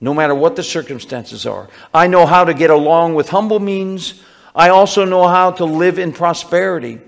No 0.00 0.12
matter 0.12 0.34
what 0.34 0.56
the 0.56 0.62
circumstances 0.62 1.46
are. 1.46 1.68
I 1.94 2.08
know 2.08 2.26
how 2.26 2.44
to 2.44 2.54
get 2.54 2.70
along 2.70 3.14
with 3.14 3.28
humble 3.28 3.60
means. 3.60 4.20
I 4.54 4.70
also 4.70 5.04
know 5.04 5.28
how 5.28 5.52
to 5.52 5.64
live 5.64 5.98
in 5.98 6.12
prosperity. 6.12 7.00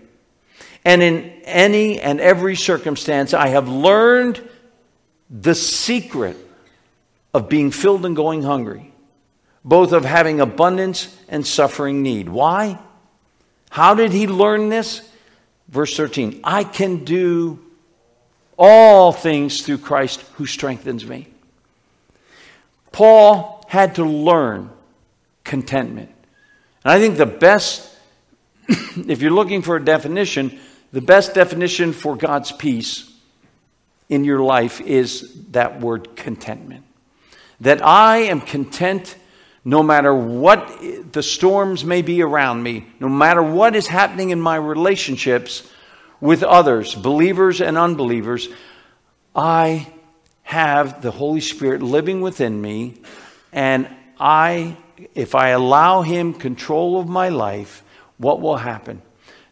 And 0.85 1.03
in 1.03 1.25
any 1.45 2.01
and 2.01 2.21
every 2.21 2.55
circumstance, 2.55 3.35
I 3.35 3.49
have 3.49 3.69
learned 3.69 4.49
the 5.31 5.55
secret 5.55 6.37
of 7.33 7.49
being 7.49 7.71
filled 7.71 8.07
and 8.07 8.15
going 8.15 8.43
hungry, 8.43 8.93
both 9.65 9.93
of 9.93 10.05
having 10.05 10.41
abundance 10.41 11.17
and 11.29 11.47
suffering 11.47 12.03
need. 12.03 12.29
Why? 12.29 12.79
How 13.71 13.95
did 13.95 14.13
he 14.13 14.27
learn 14.27 14.69
this? 14.69 15.09
Verse 15.69 15.97
13 15.97 16.41
I 16.45 16.65
can 16.65 17.05
do 17.05 17.59
all 18.57 19.13
things 19.13 19.63
through 19.63 19.79
Christ 19.79 20.21
who 20.35 20.47
strengthens 20.47 21.05
me. 21.05 21.29
Paul 22.93 23.67
had 23.69 23.97
to 23.97 24.05
learn 24.05 24.71
contentment. 25.43 26.11
And 26.85 26.93
I 26.93 27.01
think 27.01 27.17
the 27.17 27.27
best, 27.27 27.91
if 28.69 29.21
you're 29.21 29.33
looking 29.33 29.63
for 29.63 29.75
a 29.75 29.85
definition, 29.85 30.61
the 30.93 31.01
best 31.01 31.35
definition 31.35 31.93
for 31.93 32.15
God's 32.15 32.53
peace 32.53 33.11
in 34.09 34.25
your 34.25 34.41
life 34.41 34.81
is 34.81 35.45
that 35.51 35.81
word 35.81 36.17
contentment. 36.17 36.85
That 37.61 37.85
I 37.85 38.19
am 38.19 38.41
content 38.41 39.17
no 39.65 39.83
matter 39.83 40.15
what 40.15 41.13
the 41.13 41.23
storms 41.23 41.85
may 41.85 42.03
be 42.03 42.23
around 42.23 42.63
me, 42.63 42.87
no 43.01 43.09
matter 43.09 43.43
what 43.43 43.75
is 43.75 43.87
happening 43.87 44.31
in 44.31 44.41
my 44.41 44.57
relationships 44.57 45.69
with 46.21 46.43
others, 46.43 46.95
believers 46.95 47.61
and 47.61 47.79
unbelievers, 47.79 48.49
I 49.35 49.91
have 50.43 51.01
the 51.01 51.11
Holy 51.11 51.41
Spirit 51.41 51.83
living 51.83 52.21
within 52.21 52.61
me, 52.61 52.95
and 53.53 53.89
I, 54.21 54.77
if 55.15 55.35
I 55.35 55.49
allow 55.49 56.03
Him 56.03 56.35
control 56.35 57.01
of 57.01 57.09
my 57.09 57.31
life, 57.31 57.83
what 58.19 58.41
will 58.43 58.59
happen? 58.59 59.01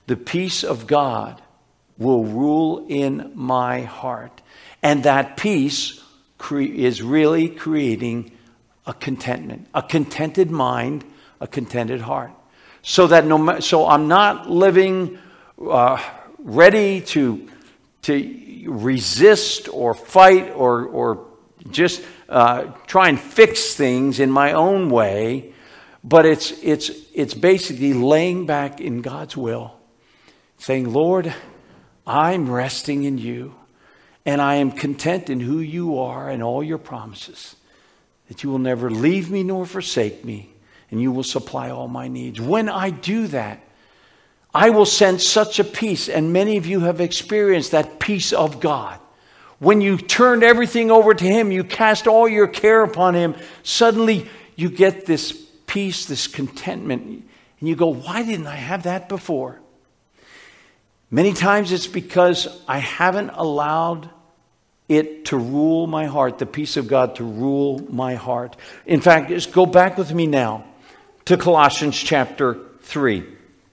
The 0.06 0.16
peace 0.16 0.62
of 0.62 0.86
God 0.86 1.40
will 1.96 2.24
rule 2.24 2.86
in 2.88 3.32
my 3.34 3.82
heart. 3.82 4.41
And 4.82 5.04
that 5.04 5.36
peace 5.36 6.00
cre- 6.38 6.62
is 6.62 7.02
really 7.02 7.48
creating 7.48 8.32
a 8.86 8.92
contentment, 8.92 9.68
a 9.74 9.82
contented 9.82 10.50
mind, 10.50 11.04
a 11.40 11.46
contented 11.46 12.00
heart. 12.00 12.32
So 12.82 13.06
that 13.06 13.24
no 13.24 13.60
so 13.60 13.86
I'm 13.86 14.08
not 14.08 14.50
living 14.50 15.18
uh, 15.70 16.02
ready 16.38 17.00
to, 17.00 17.48
to 18.02 18.64
resist 18.66 19.68
or 19.72 19.94
fight 19.94 20.50
or, 20.50 20.86
or 20.86 21.26
just 21.70 22.02
uh, 22.28 22.64
try 22.86 23.08
and 23.08 23.20
fix 23.20 23.74
things 23.74 24.18
in 24.18 24.30
my 24.30 24.52
own 24.52 24.90
way, 24.90 25.52
but 26.02 26.26
it's, 26.26 26.52
it's, 26.62 26.90
it's 27.14 27.34
basically 27.34 27.92
laying 27.92 28.46
back 28.46 28.80
in 28.80 29.02
God's 29.02 29.36
will, 29.36 29.78
saying, 30.58 30.92
Lord, 30.92 31.32
I'm 32.06 32.50
resting 32.50 33.04
in 33.04 33.18
you. 33.18 33.54
And 34.24 34.40
I 34.40 34.56
am 34.56 34.70
content 34.70 35.28
in 35.30 35.40
who 35.40 35.58
you 35.58 35.98
are 35.98 36.28
and 36.28 36.42
all 36.42 36.62
your 36.62 36.78
promises, 36.78 37.56
that 38.28 38.42
you 38.42 38.50
will 38.50 38.58
never 38.58 38.90
leave 38.90 39.30
me 39.30 39.42
nor 39.42 39.66
forsake 39.66 40.24
me, 40.24 40.50
and 40.90 41.00
you 41.00 41.10
will 41.10 41.24
supply 41.24 41.70
all 41.70 41.88
my 41.88 42.08
needs. 42.08 42.40
When 42.40 42.68
I 42.68 42.90
do 42.90 43.26
that, 43.28 43.60
I 44.54 44.70
will 44.70 44.86
sense 44.86 45.26
such 45.26 45.58
a 45.58 45.64
peace, 45.64 46.08
and 46.08 46.32
many 46.32 46.56
of 46.56 46.66
you 46.66 46.80
have 46.80 47.00
experienced 47.00 47.70
that 47.72 47.98
peace 47.98 48.32
of 48.32 48.60
God. 48.60 49.00
When 49.58 49.80
you 49.80 49.96
turn 49.96 50.42
everything 50.42 50.90
over 50.90 51.14
to 51.14 51.24
Him, 51.24 51.50
you 51.50 51.64
cast 51.64 52.06
all 52.06 52.28
your 52.28 52.48
care 52.48 52.82
upon 52.82 53.14
Him, 53.14 53.34
suddenly 53.62 54.28
you 54.56 54.68
get 54.68 55.06
this 55.06 55.32
peace, 55.66 56.04
this 56.04 56.26
contentment, 56.26 57.02
and 57.60 57.68
you 57.68 57.74
go, 57.74 57.88
Why 57.94 58.24
didn't 58.24 58.46
I 58.46 58.56
have 58.56 58.82
that 58.82 59.08
before? 59.08 59.61
Many 61.14 61.34
times 61.34 61.72
it's 61.72 61.86
because 61.86 62.48
I 62.66 62.78
haven't 62.78 63.32
allowed 63.34 64.08
it 64.88 65.26
to 65.26 65.36
rule 65.36 65.86
my 65.86 66.06
heart, 66.06 66.38
the 66.38 66.46
peace 66.46 66.78
of 66.78 66.88
God 66.88 67.16
to 67.16 67.24
rule 67.24 67.86
my 67.90 68.14
heart. 68.14 68.56
In 68.86 69.02
fact, 69.02 69.28
just 69.28 69.52
go 69.52 69.66
back 69.66 69.98
with 69.98 70.12
me 70.14 70.26
now 70.26 70.64
to 71.26 71.36
Colossians 71.36 71.98
chapter 71.98 72.56
3. 72.80 73.26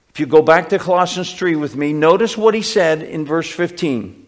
If 0.09 0.19
you 0.19 0.25
go 0.25 0.41
back 0.41 0.67
to 0.69 0.79
Colossians 0.79 1.33
3 1.33 1.55
with 1.55 1.77
me, 1.77 1.93
notice 1.93 2.37
what 2.37 2.53
he 2.53 2.61
said 2.61 3.01
in 3.03 3.25
verse 3.25 3.49
15. 3.49 4.25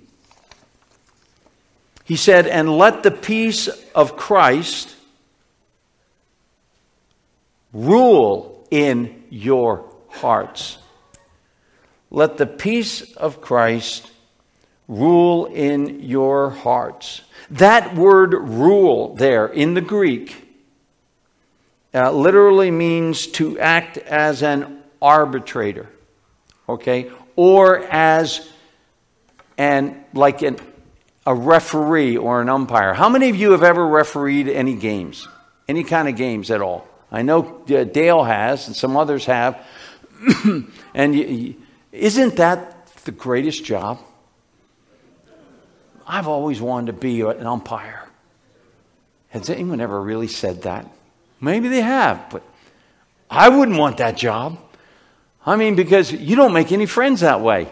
He 2.05 2.15
said, 2.15 2.47
And 2.47 2.77
let 2.77 3.03
the 3.03 3.11
peace 3.11 3.67
of 3.93 4.15
Christ 4.15 4.95
rule 7.73 8.65
in 8.71 9.25
your 9.29 9.93
hearts 10.07 10.77
let 12.11 12.37
the 12.37 12.45
peace 12.45 13.13
of 13.13 13.41
Christ 13.41 14.11
rule 14.87 15.45
in 15.45 16.01
your 16.01 16.49
hearts. 16.49 17.21
That 17.49 17.95
word 17.95 18.33
rule 18.33 19.15
there 19.15 19.47
in 19.47 19.73
the 19.73 19.81
Greek 19.81 20.49
uh, 21.93 22.11
literally 22.11 22.69
means 22.69 23.27
to 23.27 23.57
act 23.59 23.97
as 23.97 24.43
an 24.43 24.83
arbitrator, 25.01 25.89
okay, 26.67 27.09
or 27.35 27.79
as 27.79 28.47
an 29.57 30.03
like 30.13 30.41
an, 30.41 30.57
a 31.25 31.33
referee 31.33 32.17
or 32.17 32.41
an 32.41 32.49
umpire. 32.49 32.93
How 32.93 33.09
many 33.09 33.29
of 33.29 33.35
you 33.35 33.51
have 33.51 33.63
ever 33.63 33.85
refereed 33.85 34.47
any 34.47 34.75
games, 34.75 35.27
any 35.67 35.83
kind 35.83 36.09
of 36.09 36.15
games 36.15 36.51
at 36.51 36.61
all? 36.61 36.87
I 37.11 37.21
know 37.21 37.63
uh, 37.69 37.83
Dale 37.83 38.23
has, 38.23 38.67
and 38.67 38.75
some 38.75 38.95
others 38.95 39.25
have, 39.25 39.65
and 40.93 41.15
you, 41.15 41.55
isn't 41.91 42.37
that 42.37 42.87
the 43.05 43.11
greatest 43.11 43.63
job? 43.63 43.99
I've 46.07 46.27
always 46.27 46.59
wanted 46.59 46.87
to 46.87 46.93
be 46.93 47.21
an 47.21 47.45
umpire. 47.45 48.07
Has 49.29 49.49
anyone 49.49 49.79
ever 49.79 50.01
really 50.01 50.27
said 50.27 50.63
that? 50.63 50.85
Maybe 51.39 51.69
they 51.69 51.81
have, 51.81 52.29
but 52.29 52.43
I 53.29 53.49
wouldn't 53.49 53.77
want 53.77 53.97
that 53.97 54.17
job. 54.17 54.59
I 55.45 55.55
mean, 55.55 55.75
because 55.75 56.11
you 56.11 56.35
don't 56.35 56.53
make 56.53 56.71
any 56.71 56.85
friends 56.85 57.21
that 57.21 57.41
way. 57.41 57.71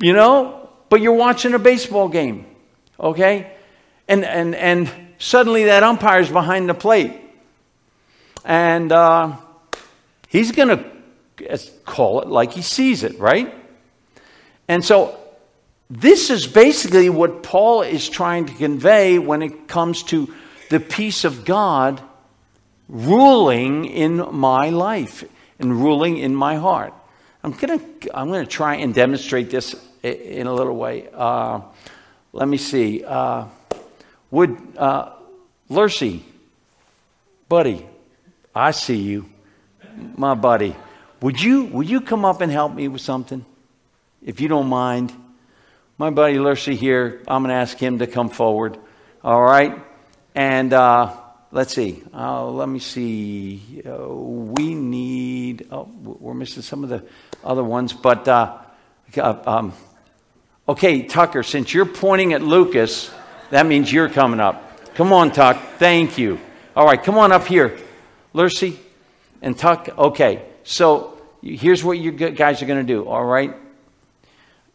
You 0.00 0.12
know? 0.12 0.68
But 0.88 1.00
you're 1.00 1.14
watching 1.14 1.54
a 1.54 1.58
baseball 1.58 2.08
game, 2.08 2.44
okay? 3.00 3.52
And, 4.06 4.24
and, 4.24 4.54
and 4.54 4.90
suddenly 5.18 5.64
that 5.64 5.82
umpire's 5.82 6.30
behind 6.30 6.68
the 6.68 6.74
plate. 6.74 7.18
and 8.44 8.92
uh, 8.92 9.36
he's 10.28 10.52
going 10.52 10.68
to 10.68 10.84
call 11.84 12.20
it 12.20 12.28
like 12.28 12.52
he 12.52 12.62
sees 12.62 13.02
it, 13.02 13.18
right? 13.18 13.52
And 14.68 14.84
so 14.84 15.18
this 15.90 16.30
is 16.30 16.46
basically 16.46 17.10
what 17.10 17.42
Paul 17.42 17.82
is 17.82 18.08
trying 18.08 18.46
to 18.46 18.54
convey 18.54 19.18
when 19.18 19.42
it 19.42 19.68
comes 19.68 20.02
to 20.04 20.32
the 20.70 20.80
peace 20.80 21.24
of 21.24 21.44
God 21.44 22.00
ruling 22.88 23.84
in 23.84 24.16
my 24.34 24.70
life 24.70 25.24
and 25.58 25.74
ruling 25.74 26.16
in 26.16 26.34
my 26.34 26.56
heart. 26.56 26.94
I'm 27.44 27.52
to 27.78 28.16
I'm 28.16 28.28
to 28.44 28.50
try 28.50 28.76
and 28.76 28.94
demonstrate 28.94 29.50
this 29.50 29.74
in 30.02 30.46
a 30.46 30.52
little 30.54 30.76
way. 30.76 31.08
Uh, 31.12 31.60
let 32.32 32.48
me 32.48 32.56
see. 32.56 33.04
Uh, 33.04 33.46
would 34.30 34.56
uh, 34.76 35.12
buddy, 37.48 37.86
I 38.54 38.70
see 38.70 38.96
you, 38.96 39.28
my 40.16 40.34
buddy. 40.34 40.74
Would 41.22 41.40
you 41.40 41.66
would 41.66 41.88
you 41.88 42.00
come 42.00 42.24
up 42.24 42.40
and 42.40 42.50
help 42.50 42.74
me 42.74 42.88
with 42.88 43.00
something, 43.00 43.46
if 44.24 44.40
you 44.40 44.48
don't 44.48 44.66
mind? 44.66 45.12
My 45.96 46.10
buddy 46.10 46.40
Lurcy 46.40 46.74
here. 46.74 47.22
I'm 47.28 47.44
going 47.44 47.54
to 47.54 47.60
ask 47.60 47.78
him 47.78 48.00
to 48.00 48.08
come 48.08 48.28
forward. 48.28 48.76
All 49.22 49.40
right, 49.40 49.80
and 50.34 50.72
uh, 50.72 51.14
let's 51.52 51.72
see. 51.72 52.02
Uh, 52.12 52.50
let 52.50 52.68
me 52.68 52.80
see. 52.80 53.82
Uh, 53.86 54.08
we 54.08 54.74
need. 54.74 55.68
Oh, 55.70 55.88
we're 56.02 56.34
missing 56.34 56.62
some 56.62 56.82
of 56.82 56.90
the 56.90 57.04
other 57.44 57.62
ones, 57.62 57.92
but 57.92 58.26
uh, 58.26 58.58
um, 59.16 59.72
okay, 60.68 61.04
Tucker. 61.04 61.44
Since 61.44 61.72
you're 61.72 61.86
pointing 61.86 62.32
at 62.32 62.42
Lucas, 62.42 63.12
that 63.50 63.66
means 63.66 63.92
you're 63.92 64.08
coming 64.08 64.40
up. 64.40 64.94
Come 64.96 65.12
on, 65.12 65.30
Tuck. 65.30 65.56
Thank 65.78 66.18
you. 66.18 66.40
All 66.74 66.84
right, 66.84 67.00
come 67.00 67.16
on 67.16 67.30
up 67.30 67.46
here, 67.46 67.78
Lucy 68.32 68.76
and 69.40 69.56
Tuck. 69.56 69.88
Okay, 69.96 70.42
so 70.64 71.20
here's 71.42 71.82
what 71.82 71.98
you 71.98 72.12
guys 72.12 72.62
are 72.62 72.66
going 72.66 72.86
to 72.86 72.92
do. 72.92 73.08
All 73.08 73.24
right, 73.24 73.54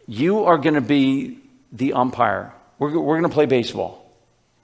you 0.07 0.45
are 0.45 0.57
going 0.57 0.75
to 0.75 0.81
be 0.81 1.39
the 1.71 1.93
umpire. 1.93 2.53
We're, 2.79 2.97
we're 2.99 3.19
going 3.19 3.29
to 3.29 3.33
play 3.33 3.45
baseball. 3.45 4.11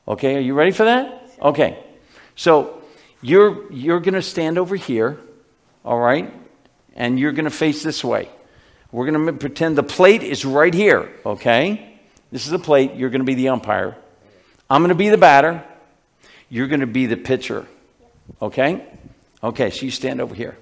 Okay, 0.07 0.35
are 0.35 0.39
you 0.39 0.53
ready 0.53 0.71
for 0.71 0.85
that? 0.85 1.29
Okay. 1.41 1.83
So 2.35 2.81
you're, 3.21 3.71
you're 3.71 3.99
going 3.99 4.15
to 4.15 4.21
stand 4.21 4.57
over 4.57 4.75
here, 4.75 5.19
all 5.85 5.99
right? 5.99 6.33
And 6.95 7.19
you're 7.19 7.31
going 7.31 7.45
to 7.45 7.51
face 7.51 7.83
this 7.83 8.03
way. 8.03 8.29
We're 8.91 9.09
going 9.09 9.25
to 9.25 9.33
pretend 9.33 9.77
the 9.77 9.83
plate 9.83 10.23
is 10.23 10.45
right 10.45 10.73
here, 10.73 11.11
okay? 11.25 11.97
This 12.31 12.45
is 12.45 12.51
the 12.51 12.59
plate. 12.59 12.95
You're 12.95 13.09
going 13.09 13.21
to 13.21 13.25
be 13.25 13.35
the 13.35 13.49
umpire. 13.49 13.95
I'm 14.69 14.81
going 14.81 14.89
to 14.89 14.95
be 14.95 15.09
the 15.09 15.17
batter. 15.17 15.63
You're 16.49 16.67
going 16.67 16.81
to 16.81 16.87
be 16.87 17.07
the 17.07 17.17
pitcher, 17.17 17.65
okay? 18.41 18.85
Okay, 19.43 19.69
so 19.71 19.85
you 19.85 19.91
stand 19.91 20.21
over 20.21 20.35
here. 20.35 20.57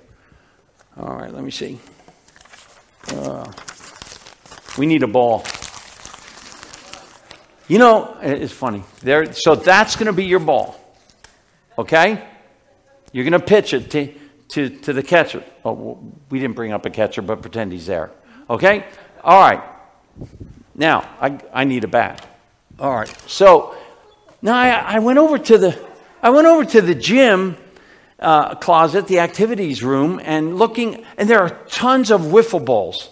All 1.00 1.16
right, 1.16 1.34
let 1.34 1.44
me 1.44 1.52
see. 1.52 1.80
Uh, 3.10 3.52
we 4.78 4.86
need 4.86 5.04
a 5.04 5.08
ball. 5.08 5.44
You 7.68 7.80
know, 7.80 8.18
it's 8.22 8.52
funny. 8.52 8.84
There, 9.02 9.32
so 9.34 9.56
that's 9.56 9.96
going 9.96 10.08
to 10.08 10.14
be 10.14 10.26
your 10.26 10.40
ball. 10.40 10.78
Okay? 11.78 12.28
You're 13.14 13.24
going 13.24 13.40
to 13.40 13.46
pitch 13.46 13.74
it 13.74 13.90
to, 13.92 14.14
to, 14.50 14.70
to 14.70 14.94
the 14.94 15.04
catcher. 15.04 15.44
Oh, 15.64 16.00
we 16.30 16.40
didn't 16.40 16.56
bring 16.56 16.74
up 16.74 16.86
a 16.86 16.90
catcher, 16.90 17.22
but 17.22 17.42
pretend 17.42 17.72
he's 17.72 17.86
there. 17.86 18.12
Okay? 18.50 18.86
All 19.24 19.40
right. 19.40 19.64
Now, 20.76 21.10
I, 21.22 21.40
I 21.54 21.64
need 21.64 21.84
a 21.84 21.88
bat. 21.88 22.26
All 22.80 22.94
right. 22.94 23.30
So 23.30 23.76
now 24.42 24.56
I, 24.56 24.96
I 24.96 25.00
went 25.00 25.20
over 25.20 25.38
to 25.38 25.58
the 25.58 25.92
I 26.24 26.30
went 26.30 26.48
over 26.48 26.66
to 26.66 26.82
the 26.82 26.94
gym 26.94 27.58
uh, 28.22 28.56
closet, 28.56 29.08
the 29.08 29.20
activities 29.20 29.84
room, 29.84 30.22
and 30.24 30.58
looking, 30.58 31.04
and 31.18 31.30
there 31.30 31.40
are 31.40 31.50
tons 31.68 32.12
of 32.12 32.22
wiffle 32.22 32.64
balls, 32.64 33.10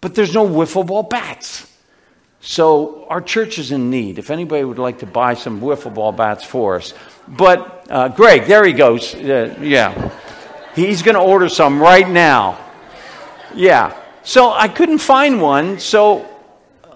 but 0.00 0.14
there's 0.14 0.34
no 0.34 0.46
wiffle 0.46 0.86
ball 0.86 1.04
bats. 1.04 1.66
So 2.40 3.06
our 3.08 3.20
church 3.20 3.58
is 3.58 3.72
in 3.72 3.90
need. 3.90 4.18
If 4.18 4.30
anybody 4.30 4.64
would 4.64 4.78
like 4.78 5.00
to 5.00 5.06
buy 5.06 5.34
some 5.34 5.60
wiffle 5.60 5.94
ball 5.94 6.12
bats 6.12 6.44
for 6.44 6.76
us, 6.76 6.94
but 7.26 7.86
uh, 7.90 8.08
Greg, 8.08 8.46
there 8.46 8.64
he 8.64 8.72
goes. 8.72 9.14
Uh, 9.14 9.56
yeah. 9.60 10.10
He's 10.74 11.02
going 11.02 11.16
to 11.16 11.20
order 11.20 11.48
some 11.48 11.80
right 11.80 12.08
now. 12.08 12.58
Yeah. 13.54 13.96
So 14.22 14.52
I 14.52 14.68
couldn't 14.68 14.98
find 14.98 15.40
one, 15.40 15.78
so 15.78 16.28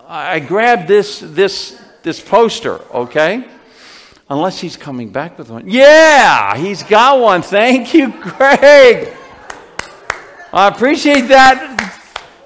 I 0.06 0.40
grabbed 0.40 0.86
this, 0.86 1.20
this, 1.20 1.80
this 2.02 2.20
poster, 2.20 2.80
okay? 2.94 3.44
Unless 4.32 4.60
he's 4.60 4.78
coming 4.78 5.10
back 5.10 5.36
with 5.36 5.50
one. 5.50 5.68
Yeah, 5.68 6.56
he's 6.56 6.82
got 6.82 7.20
one. 7.20 7.42
Thank 7.42 7.92
you, 7.92 8.10
Greg. 8.10 9.14
I 10.50 10.68
appreciate 10.68 11.28
that. 11.28 11.78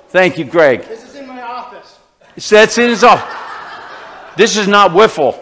Thank 0.09 0.37
you, 0.37 0.45
Greg. 0.45 0.83
This 0.83 1.05
is 1.05 1.15
in 1.15 1.29
my 1.29 1.41
office. 1.41 2.01
That's 2.49 2.77
in 2.79 2.91
his 2.91 3.05
office. 3.05 3.33
This 4.37 4.57
is 4.57 4.67
not 4.67 4.91
wiffle. 4.91 5.39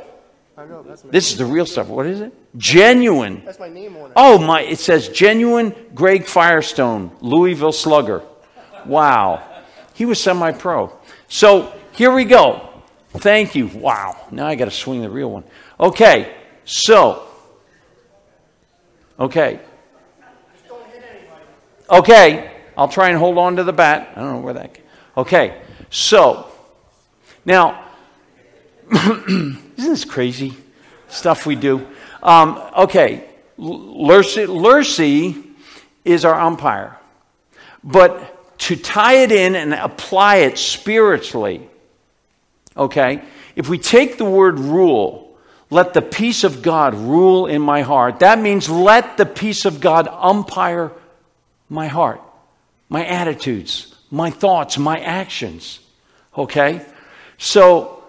I 0.58 0.66
know. 0.66 0.82
This 1.06 1.32
is 1.32 1.38
the 1.38 1.46
real 1.46 1.64
stuff. 1.64 1.88
What 1.88 2.04
is 2.04 2.20
it? 2.20 2.34
Genuine. 2.58 3.42
That's 3.46 3.58
my 3.58 3.70
name 3.70 3.96
on 3.96 4.10
it. 4.10 4.12
Oh 4.14 4.36
my! 4.36 4.60
It 4.60 4.78
says 4.78 5.08
genuine 5.08 5.74
Greg 5.94 6.26
Firestone, 6.26 7.10
Louisville 7.22 7.72
Slugger. 7.72 8.22
Wow, 8.84 9.42
he 9.94 10.04
was 10.04 10.20
semi-pro. 10.20 10.92
So 11.26 11.72
here 11.92 12.12
we 12.12 12.26
go. 12.26 12.68
Thank 13.14 13.54
you. 13.54 13.68
Wow. 13.68 14.26
Now 14.30 14.46
I 14.46 14.56
got 14.56 14.66
to 14.66 14.70
swing 14.72 15.00
the 15.00 15.08
real 15.08 15.30
one. 15.30 15.44
Okay. 15.78 16.34
So. 16.64 17.26
Okay. 19.18 19.60
Okay. 21.90 22.50
I'll 22.76 22.88
try 22.88 23.10
and 23.10 23.18
hold 23.18 23.38
on 23.38 23.56
to 23.56 23.64
the 23.64 23.72
bat. 23.72 24.12
I 24.16 24.20
don't 24.20 24.32
know 24.32 24.40
where 24.40 24.54
that. 24.54 24.78
Okay. 25.16 25.60
So. 25.90 26.50
Now. 27.44 27.80
isn't 28.92 29.74
this 29.76 30.04
crazy? 30.04 30.54
stuff 31.14 31.46
we 31.46 31.54
do. 31.54 31.86
Um, 32.22 32.60
okay, 32.76 33.28
Lurcy, 33.56 34.46
Lurcy 34.46 35.42
is 36.04 36.24
our 36.24 36.38
umpire. 36.38 36.98
But 37.82 38.58
to 38.60 38.76
tie 38.76 39.18
it 39.18 39.32
in 39.32 39.54
and 39.54 39.74
apply 39.74 40.36
it 40.36 40.58
spiritually, 40.58 41.68
okay, 42.76 43.22
if 43.56 43.68
we 43.68 43.78
take 43.78 44.18
the 44.18 44.24
word 44.24 44.58
rule, 44.58 45.23
let 45.74 45.92
the 45.92 46.02
peace 46.02 46.44
of 46.44 46.62
God 46.62 46.94
rule 46.94 47.46
in 47.46 47.60
my 47.60 47.82
heart, 47.82 48.20
that 48.20 48.38
means 48.38 48.70
let 48.70 49.16
the 49.16 49.26
peace 49.26 49.64
of 49.64 49.80
God 49.80 50.06
umpire 50.08 50.92
my 51.68 51.88
heart, 51.88 52.20
my 52.88 53.04
attitudes, 53.04 53.92
my 54.08 54.30
thoughts, 54.30 54.78
my 54.78 55.00
actions. 55.00 55.80
Okay? 56.38 56.80
So 57.38 58.04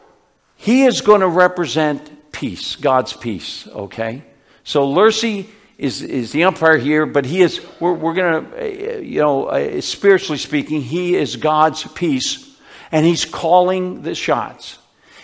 he 0.57 0.83
is 0.83 1.01
going 1.01 1.21
to 1.21 1.27
represent 1.27 2.31
peace, 2.31 2.75
God's 2.75 3.13
peace, 3.13 3.67
okay? 3.67 4.23
So 4.63 4.87
Lurcy 4.87 5.49
is, 5.79 6.03
is 6.03 6.31
the 6.31 6.43
umpire 6.43 6.77
here, 6.77 7.07
but 7.07 7.25
he 7.25 7.41
is, 7.41 7.65
we're, 7.79 7.93
we're 7.93 8.13
going 8.13 8.45
to, 8.45 8.61
uh, 8.61 8.99
you 8.99 9.21
know, 9.21 9.45
uh, 9.45 9.81
spiritually 9.81 10.37
speaking, 10.37 10.81
he 10.81 11.15
is 11.15 11.35
God's 11.35 11.83
peace, 11.93 12.47
and 12.91 13.07
he's 13.07 13.25
calling 13.25 14.03
the 14.03 14.13
shots. 14.13 14.77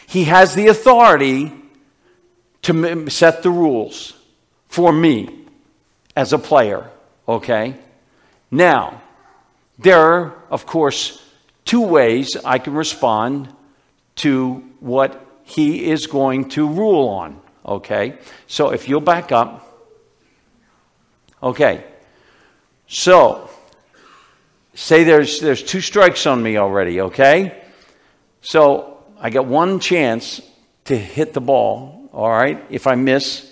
He 0.08 0.24
has 0.24 0.56
the 0.56 0.70
authority 0.70 1.61
to 2.64 3.10
set 3.10 3.44
the 3.44 3.50
rules 3.50 4.14
for 4.68 4.92
me 4.92 5.46
as 6.16 6.34
a 6.34 6.38
player, 6.38 6.90
okay? 7.28 7.76
Now, 8.50 9.02
there 9.80 10.00
are, 10.00 10.36
of 10.50 10.66
course, 10.66 11.24
two 11.66 11.82
ways 11.82 12.38
I 12.46 12.60
can 12.60 12.74
respond 12.74 13.54
to 14.18 14.64
what 14.80 15.26
he 15.44 15.90
is 15.90 16.08
going 16.08 16.50
to 16.50 16.68
rule 16.68 17.10
on. 17.10 17.42
Okay? 17.66 18.18
So 18.48 18.72
if 18.72 18.88
you'll 18.88 19.02
back 19.02 19.32
up. 19.32 19.68
Okay. 21.42 21.84
So, 22.88 23.50
say 24.74 25.04
there's, 25.04 25.40
there's 25.40 25.64
two 25.64 25.82
strikes 25.82 26.26
on 26.26 26.42
me 26.42 26.58
already, 26.58 27.02
okay? 27.02 27.64
So 28.42 29.04
I 29.20 29.30
got 29.30 29.46
one 29.46 29.80
chance 29.80 30.42
to 30.86 30.98
hit 30.98 31.34
the 31.34 31.42
ball, 31.42 32.01
all 32.12 32.30
right? 32.30 32.64
If 32.70 32.88
I 32.88 32.96
miss, 32.96 33.52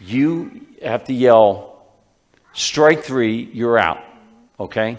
you 0.00 0.66
have 0.82 1.04
to 1.04 1.12
yell, 1.12 1.86
strike 2.52 3.02
three, 3.04 3.50
you're 3.52 3.78
out, 3.78 4.02
okay? 4.58 4.96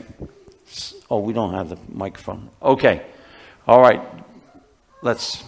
Oh, 1.09 1.19
we 1.19 1.33
don't 1.33 1.53
have 1.53 1.69
the 1.69 1.77
microphone. 1.89 2.49
Okay. 2.61 3.05
All 3.67 3.81
right. 3.81 4.01
Let's 5.01 5.43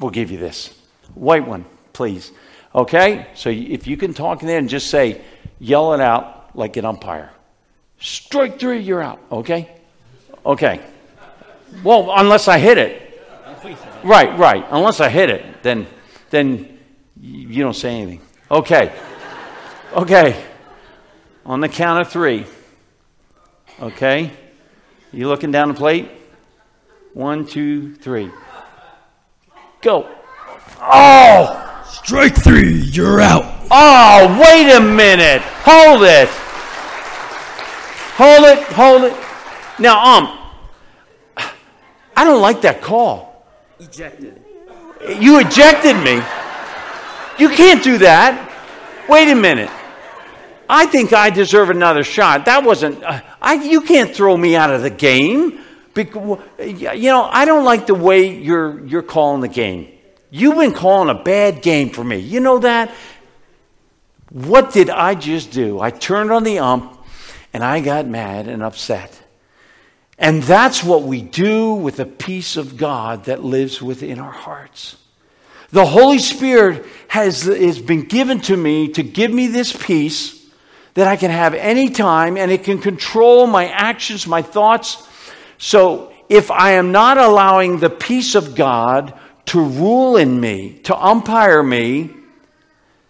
We'll 0.00 0.10
give 0.10 0.30
you 0.30 0.38
this. 0.38 0.76
White 1.14 1.46
one, 1.46 1.64
please. 1.92 2.32
Okay? 2.74 3.28
So 3.34 3.50
if 3.50 3.86
you 3.86 3.96
can 3.96 4.14
talk 4.14 4.42
in 4.42 4.48
there 4.48 4.58
and 4.58 4.68
just 4.68 4.88
say, 4.90 5.20
yell 5.58 5.94
it 5.94 6.00
out 6.00 6.50
like 6.54 6.76
an 6.76 6.84
umpire. 6.84 7.30
Strike 8.00 8.58
three, 8.58 8.80
you're 8.80 9.02
out. 9.02 9.20
Okay? 9.30 9.70
Okay. 10.44 10.80
Well, 11.82 12.12
unless 12.14 12.48
I 12.48 12.58
hit 12.58 12.78
it. 12.78 13.00
Right, 14.02 14.36
right. 14.38 14.66
Unless 14.70 15.00
I 15.00 15.08
hit 15.08 15.30
it, 15.30 15.62
then 15.62 15.86
then 16.34 16.78
you 17.20 17.62
don't 17.62 17.74
say 17.74 18.00
anything. 18.00 18.20
Okay. 18.50 18.92
Okay. 19.92 20.44
On 21.46 21.60
the 21.60 21.68
count 21.68 22.00
of 22.00 22.10
three. 22.10 22.46
Okay? 23.80 24.32
You 25.12 25.28
looking 25.28 25.52
down 25.52 25.68
the 25.68 25.74
plate? 25.74 26.10
One, 27.12 27.46
two, 27.46 27.94
three. 27.94 28.30
Go. 29.80 30.12
Oh! 30.80 31.60
Strike 31.86 32.34
three, 32.34 32.80
you're 32.80 33.20
out. 33.20 33.44
Oh, 33.70 34.40
wait 34.42 34.72
a 34.74 34.80
minute. 34.80 35.42
Hold 35.64 36.02
it. 36.02 36.28
Hold 38.16 38.44
it, 38.44 38.62
hold 38.72 39.04
it. 39.04 39.16
Now, 39.78 40.16
um, 40.16 40.38
I 42.16 42.24
don't 42.24 42.42
like 42.42 42.60
that 42.62 42.82
call. 42.82 43.46
Ejected. 43.78 44.43
You 45.08 45.40
ejected 45.40 45.96
me. 45.96 46.22
You 47.38 47.48
can't 47.50 47.82
do 47.82 47.98
that. 47.98 48.50
Wait 49.08 49.30
a 49.30 49.34
minute. 49.34 49.70
I 50.68 50.86
think 50.86 51.12
I 51.12 51.30
deserve 51.30 51.70
another 51.70 52.04
shot. 52.04 52.46
That 52.46 52.64
wasn't, 52.64 53.02
uh, 53.02 53.20
I, 53.40 53.54
you 53.54 53.82
can't 53.82 54.14
throw 54.14 54.36
me 54.36 54.56
out 54.56 54.70
of 54.70 54.82
the 54.82 54.90
game. 54.90 55.60
Because, 55.92 56.40
you 56.58 57.10
know, 57.10 57.22
I 57.22 57.44
don't 57.44 57.64
like 57.64 57.86
the 57.86 57.94
way 57.94 58.34
you're, 58.34 58.84
you're 58.86 59.02
calling 59.02 59.40
the 59.40 59.48
game. 59.48 59.92
You've 60.30 60.56
been 60.56 60.72
calling 60.72 61.08
a 61.08 61.22
bad 61.22 61.62
game 61.62 61.90
for 61.90 62.02
me. 62.02 62.16
You 62.16 62.40
know 62.40 62.58
that? 62.58 62.92
What 64.30 64.72
did 64.72 64.90
I 64.90 65.14
just 65.14 65.52
do? 65.52 65.78
I 65.78 65.90
turned 65.90 66.32
on 66.32 66.42
the 66.42 66.58
ump 66.58 66.98
and 67.52 67.62
I 67.62 67.80
got 67.80 68.06
mad 68.06 68.48
and 68.48 68.62
upset. 68.62 69.23
And 70.18 70.42
that's 70.42 70.84
what 70.84 71.02
we 71.02 71.22
do 71.22 71.74
with 71.74 71.96
the 71.96 72.06
peace 72.06 72.56
of 72.56 72.76
God 72.76 73.24
that 73.24 73.44
lives 73.44 73.82
within 73.82 74.18
our 74.18 74.32
hearts. 74.32 74.96
The 75.70 75.86
Holy 75.86 76.18
Spirit 76.18 76.86
has, 77.08 77.42
has 77.42 77.80
been 77.80 78.02
given 78.02 78.40
to 78.42 78.56
me 78.56 78.88
to 78.92 79.02
give 79.02 79.32
me 79.32 79.48
this 79.48 79.74
peace 79.76 80.46
that 80.94 81.08
I 81.08 81.16
can 81.16 81.32
have 81.32 81.54
any 81.54 81.90
time 81.90 82.36
and 82.36 82.50
it 82.50 82.62
can 82.62 82.78
control 82.78 83.48
my 83.48 83.68
actions, 83.68 84.26
my 84.26 84.40
thoughts. 84.40 85.08
So 85.58 86.12
if 86.28 86.50
I 86.50 86.72
am 86.72 86.92
not 86.92 87.18
allowing 87.18 87.78
the 87.78 87.90
peace 87.90 88.36
of 88.36 88.54
God 88.54 89.18
to 89.46 89.60
rule 89.60 90.16
in 90.16 90.40
me, 90.40 90.78
to 90.84 90.96
umpire 90.96 91.62
me, 91.62 92.10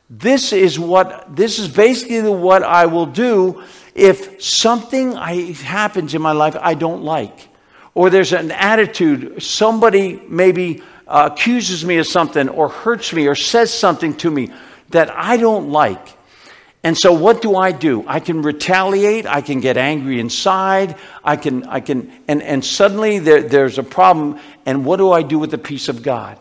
this 0.08 0.52
is 0.52 0.78
what 0.78 1.34
this 1.34 1.58
is 1.58 1.68
basically 1.68 2.22
what 2.30 2.62
I 2.62 2.86
will 2.86 3.06
do 3.06 3.62
if 3.94 4.42
something 4.42 5.16
I, 5.16 5.52
happens 5.52 6.14
in 6.14 6.22
my 6.22 6.32
life 6.32 6.56
I 6.60 6.74
don't 6.74 7.02
like, 7.02 7.48
or 7.94 8.10
there's 8.10 8.32
an 8.32 8.50
attitude, 8.50 9.42
somebody 9.42 10.20
maybe 10.28 10.82
uh, 11.06 11.30
accuses 11.32 11.84
me 11.84 11.98
of 11.98 12.06
something, 12.06 12.48
or 12.48 12.68
hurts 12.68 13.12
me, 13.12 13.26
or 13.28 13.34
says 13.34 13.72
something 13.72 14.14
to 14.16 14.30
me 14.30 14.50
that 14.90 15.10
I 15.10 15.36
don't 15.36 15.70
like. 15.70 16.16
And 16.82 16.98
so 16.98 17.12
what 17.12 17.40
do 17.40 17.56
I 17.56 17.72
do? 17.72 18.04
I 18.06 18.20
can 18.20 18.42
retaliate, 18.42 19.26
I 19.26 19.40
can 19.40 19.60
get 19.60 19.78
angry 19.78 20.20
inside, 20.20 20.96
I 21.24 21.36
can, 21.36 21.64
I 21.64 21.80
can, 21.80 22.12
and, 22.28 22.42
and 22.42 22.62
suddenly 22.62 23.18
there, 23.20 23.42
there's 23.42 23.78
a 23.78 23.82
problem. 23.82 24.38
And 24.66 24.84
what 24.84 24.98
do 24.98 25.10
I 25.10 25.22
do 25.22 25.38
with 25.38 25.50
the 25.50 25.58
peace 25.58 25.88
of 25.88 26.02
God? 26.02 26.38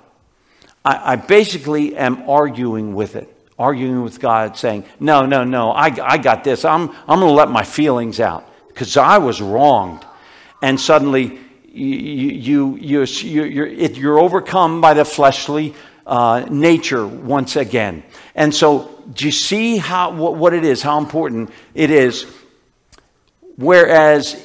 I, 0.84 1.14
I 1.14 1.16
basically 1.16 1.96
am 1.96 2.30
arguing 2.30 2.94
with 2.94 3.16
it, 3.16 3.33
arguing 3.58 4.04
with 4.04 4.20
God, 4.20 4.58
saying, 4.58 4.86
No, 5.00 5.26
no, 5.26 5.44
no, 5.44 5.72
I, 5.72 5.86
I 6.04 6.18
got 6.18 6.44
this. 6.44 6.66
I'm, 6.66 6.90
I'm 7.08 7.20
going 7.20 7.32
to 7.32 7.34
let 7.34 7.50
my 7.50 7.64
feelings 7.64 8.20
out 8.20 8.50
because 8.68 8.98
I 8.98 9.18
was 9.20 9.42
wronged. 9.42 10.06
And 10.62 10.80
suddenly 10.80 11.40
you, 11.74 12.76
you, 12.76 12.76
you, 12.76 13.04
you're, 13.04 13.68
you're 13.68 14.20
overcome 14.20 14.82
by 14.82 14.94
the 14.94 15.06
fleshly 15.06 15.74
uh, 16.06 16.46
nature 16.50 17.06
once 17.06 17.56
again. 17.56 18.04
And 18.36 18.54
so, 18.54 18.90
do 19.14 19.26
you 19.26 19.32
see 19.32 19.78
how, 19.78 20.12
what, 20.12 20.36
what 20.36 20.54
it 20.54 20.64
is, 20.64 20.82
how 20.82 20.98
important 20.98 21.50
it 21.74 21.92
is? 21.92 22.26
Whereas 23.56 24.42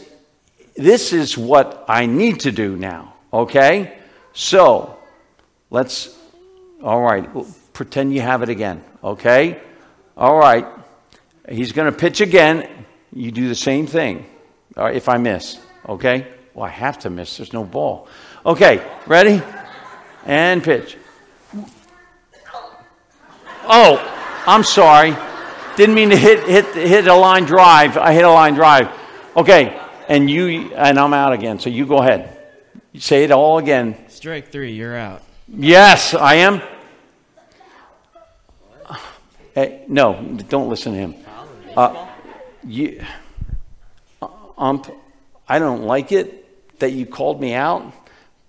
this 0.77 1.12
is 1.12 1.37
what 1.37 1.85
I 1.88 2.07
need 2.07 2.40
to 2.40 2.53
do 2.53 2.77
now, 2.77 3.14
okay? 3.33 3.99
So, 4.33 4.99
let's, 5.71 6.16
all 6.83 7.03
right, 7.03 7.29
pretend 7.79 8.12
you 8.12 8.21
have 8.21 8.43
it 8.43 8.49
again, 8.49 8.83
okay? 9.05 9.62
All 10.17 10.37
right, 10.37 10.67
he's 11.49 11.71
going 11.71 11.91
to 11.91 11.97
pitch 11.97 12.21
again. 12.21 12.69
You 13.12 13.31
do 13.31 13.47
the 13.47 13.55
same 13.55 13.87
thing 13.87 14.27
right, 14.75 14.97
if 14.97 15.09
I 15.09 15.17
miss, 15.17 15.59
okay? 15.88 16.27
Well, 16.55 16.67
I 16.67 16.71
have 16.71 16.99
to 17.01 17.11
miss, 17.11 17.37
there's 17.37 17.53
no 17.53 17.62
ball. 17.62 18.09
Okay, 18.45 18.85
ready? 19.07 19.41
And 20.27 20.61
pitch. 20.61 20.97
Oh, 23.62 24.43
I'm 24.45 24.64
sorry. 24.64 25.17
Didn't 25.77 25.95
mean 25.95 26.11
to 26.11 26.17
hit, 26.17 26.49
hit, 26.49 26.67
hit 26.75 27.07
a 27.07 27.14
line 27.14 27.45
drive. 27.45 27.97
I 27.97 28.12
hit 28.12 28.25
a 28.25 28.31
line 28.31 28.55
drive. 28.55 28.91
Okay, 29.37 29.81
and 30.09 30.29
you 30.29 30.75
and 30.75 30.99
I'm 30.99 31.14
out 31.14 31.33
again. 31.33 31.61
So 31.61 31.71
you 31.71 31.87
go 31.87 31.99
ahead. 31.99 32.37
You 32.91 32.99
say 32.99 33.23
it 33.23 33.31
all 33.31 33.59
again. 33.59 33.95
Strike 34.09 34.51
three, 34.51 34.73
you're 34.73 34.97
out. 34.97 35.23
Yes, 35.47 36.12
I 36.12 36.35
am. 36.37 36.61
Hey, 39.59 39.83
no, 39.88 40.23
don't 40.49 40.68
listen 40.68 40.92
to 40.92 40.99
him. 41.01 41.14
Uh, 41.77 42.07
you, 42.62 43.05
um, 44.57 44.85
I 45.49 45.59
don't 45.59 45.83
like 45.83 46.12
it 46.12 46.79
that 46.79 46.92
you 46.92 47.07
called 47.07 47.40
me 47.40 47.55
out, 47.55 47.92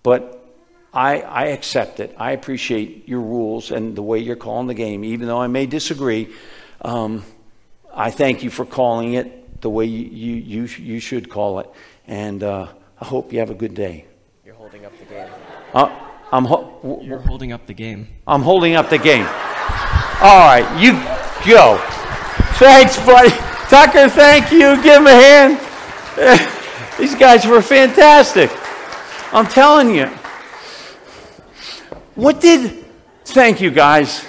but 0.03 0.47
I, 0.93 1.21
I 1.21 1.45
accept 1.45 1.99
it. 1.99 2.15
I 2.19 2.33
appreciate 2.33 3.09
your 3.09 3.21
rules 3.21 3.71
and 3.71 3.95
the 3.95 4.03
way 4.03 4.19
you're 4.19 4.35
calling 4.35 4.67
the 4.67 4.75
game, 4.75 5.03
even 5.03 5.25
though 5.25 5.41
I 5.41 5.47
may 5.47 5.65
disagree. 5.65 6.29
Um, 6.83 7.25
I 7.91 8.11
thank 8.11 8.43
you 8.43 8.51
for 8.51 8.63
calling 8.63 9.13
it 9.13 9.61
the 9.61 9.69
way 9.71 9.85
you, 9.85 10.05
you, 10.05 10.35
you, 10.35 10.63
you 10.77 10.99
should 10.99 11.27
call 11.27 11.57
it. 11.57 11.71
And 12.05 12.43
uh, 12.43 12.67
I 13.01 13.05
hope 13.05 13.33
you 13.33 13.39
have 13.39 13.49
a 13.49 13.55
good 13.55 13.73
day. 13.73 14.05
You're 14.45 14.53
holding 14.53 14.85
up 14.85 14.95
the 14.99 15.05
game. 15.05 15.27
Uh, 15.73 15.89
I'm 16.31 16.45
ho- 16.45 17.01
You're 17.03 17.17
holding 17.17 17.51
up 17.51 17.65
the 17.65 17.73
game. 17.73 18.09
I'm 18.27 18.43
holding 18.43 18.75
up 18.75 18.91
the 18.91 18.99
game. 18.99 19.27
All 20.21 20.39
right, 20.39 20.67
you 20.77 20.91
go. 21.49 21.77
Thanks, 22.57 22.97
buddy. 23.05 23.29
Tucker, 23.69 24.09
thank 24.09 24.51
you. 24.51 24.75
Give 24.83 24.97
him 24.97 25.07
a 25.07 25.11
hand. 25.11 25.57
These 26.99 27.15
guys 27.15 27.47
were 27.47 27.61
fantastic. 27.61 28.51
I'm 29.31 29.47
telling 29.47 29.95
you. 29.95 30.07
What 32.15 32.41
did, 32.41 32.83
thank 33.23 33.61
you 33.61 33.71
guys. 33.71 34.25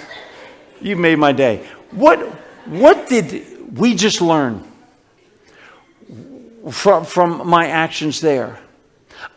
You 0.79 0.95
made 0.95 1.19
my 1.19 1.33
day. 1.33 1.67
What, 1.91 2.19
what 2.67 3.09
did 3.09 3.77
we 3.77 3.93
just 3.93 4.21
learn 4.21 4.63
from, 6.71 7.03
from 7.03 7.45
my 7.49 7.67
actions 7.67 8.21
there? 8.21 8.57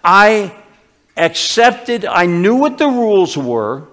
I 0.05 0.55
accepted, 1.17 2.05
I 2.05 2.27
knew 2.27 2.55
what 2.55 2.79
the 2.79 2.87
rules 2.87 3.37
were. 3.37 3.89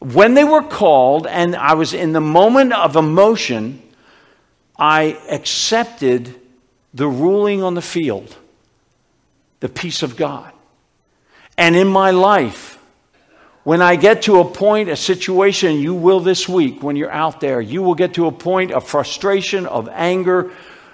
When 0.00 0.34
they 0.34 0.44
were 0.44 0.62
called, 0.62 1.26
and 1.26 1.56
I 1.56 1.74
was 1.74 1.94
in 1.94 2.12
the 2.12 2.20
moment 2.20 2.72
of 2.72 2.96
emotion, 2.96 3.82
I 4.78 5.18
accepted 5.30 6.34
the 6.92 7.06
ruling 7.06 7.62
on 7.62 7.74
the 7.74 7.82
field, 7.82 8.36
the 9.60 9.68
peace 9.68 10.02
of 10.02 10.16
God. 10.16 10.52
And 11.58 11.74
in 11.74 11.88
my 11.88 12.10
life, 12.10 12.78
when 13.64 13.82
I 13.82 13.96
get 13.96 14.22
to 14.22 14.40
a 14.40 14.44
point, 14.44 14.88
a 14.90 14.96
situation, 14.96 15.80
you 15.80 15.94
will 15.94 16.20
this 16.20 16.48
week, 16.48 16.82
when 16.82 16.94
you're 16.94 17.10
out 17.10 17.40
there, 17.40 17.60
you 17.60 17.82
will 17.82 17.94
get 17.94 18.14
to 18.14 18.26
a 18.26 18.32
point 18.32 18.70
of 18.70 18.86
frustration, 18.86 19.66
of 19.66 19.88
anger, 19.88 20.52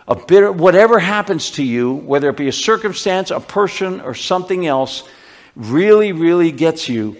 of 0.09 0.27
bitter, 0.27 0.51
whatever 0.51 0.99
happens 0.99 1.51
to 1.53 1.62
you, 1.62 1.93
whether 1.93 2.31
it 2.31 2.37
be 2.37 2.49
a 2.49 2.53
circumstance, 2.53 3.31
a 3.31 3.41
person, 3.41 4.01
or 4.01 4.15
something 4.15 4.67
else, 4.67 5.07
really, 5.55 6.12
really 6.12 6.51
gets 6.51 6.88
you. 6.88 7.17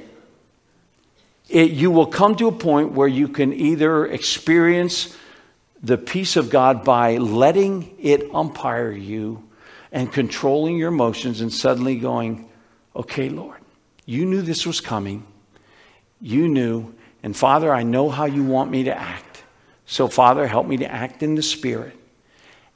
It, 1.53 1.73
you 1.73 1.91
will 1.91 2.07
come 2.07 2.35
to 2.37 2.49
a 2.49 2.53
point 2.53 2.93
where 2.93 3.07
you 3.07 3.29
can 3.29 3.53
either 3.53 4.07
experience 4.07 5.15
the 5.83 5.99
peace 5.99 6.37
of 6.37 6.49
God 6.49 6.83
by 6.83 7.19
letting 7.19 7.95
it 8.01 8.35
umpire 8.35 8.91
you 8.91 9.47
and 9.93 10.11
controlling 10.11 10.79
your 10.79 10.89
emotions 10.89 11.43
and 11.43 11.53
suddenly 11.53 11.97
going, 11.97 12.49
okay, 12.97 13.29
Lord, 13.29 13.59
you 14.07 14.25
knew 14.25 14.41
this 14.41 14.65
was 14.65 14.81
coming. 14.81 15.27
You 16.23 16.49
knew. 16.49 16.95
And 17.23 17.37
Father, 17.37 17.71
I 17.71 17.83
know 17.83 18.09
how 18.09 18.25
you 18.25 18.45
want 18.45 18.71
me 18.71 18.85
to 18.85 18.99
act. 18.99 19.45
So, 19.85 20.09
Father, 20.09 20.47
help 20.47 20.67
me 20.67 20.79
to 20.79 20.91
act 20.91 21.23
in 21.23 21.35
the 21.35 21.43
Spirit. 21.43 21.95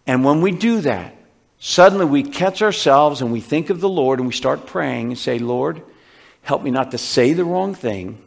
And 0.06 0.22
when 0.22 0.42
we 0.42 0.50
do 0.52 0.82
that, 0.82 1.16
suddenly 1.58 2.04
we 2.04 2.24
catch 2.24 2.60
ourselves 2.60 3.22
and 3.22 3.32
we 3.32 3.40
think 3.40 3.70
of 3.70 3.80
the 3.80 3.88
Lord 3.88 4.18
and 4.18 4.28
we 4.28 4.34
start 4.34 4.66
praying 4.66 5.08
and 5.08 5.18
say, 5.18 5.38
Lord, 5.38 5.80
help 6.42 6.62
me 6.62 6.70
not 6.70 6.90
to 6.90 6.98
say 6.98 7.32
the 7.32 7.46
wrong 7.46 7.74
thing, 7.74 8.20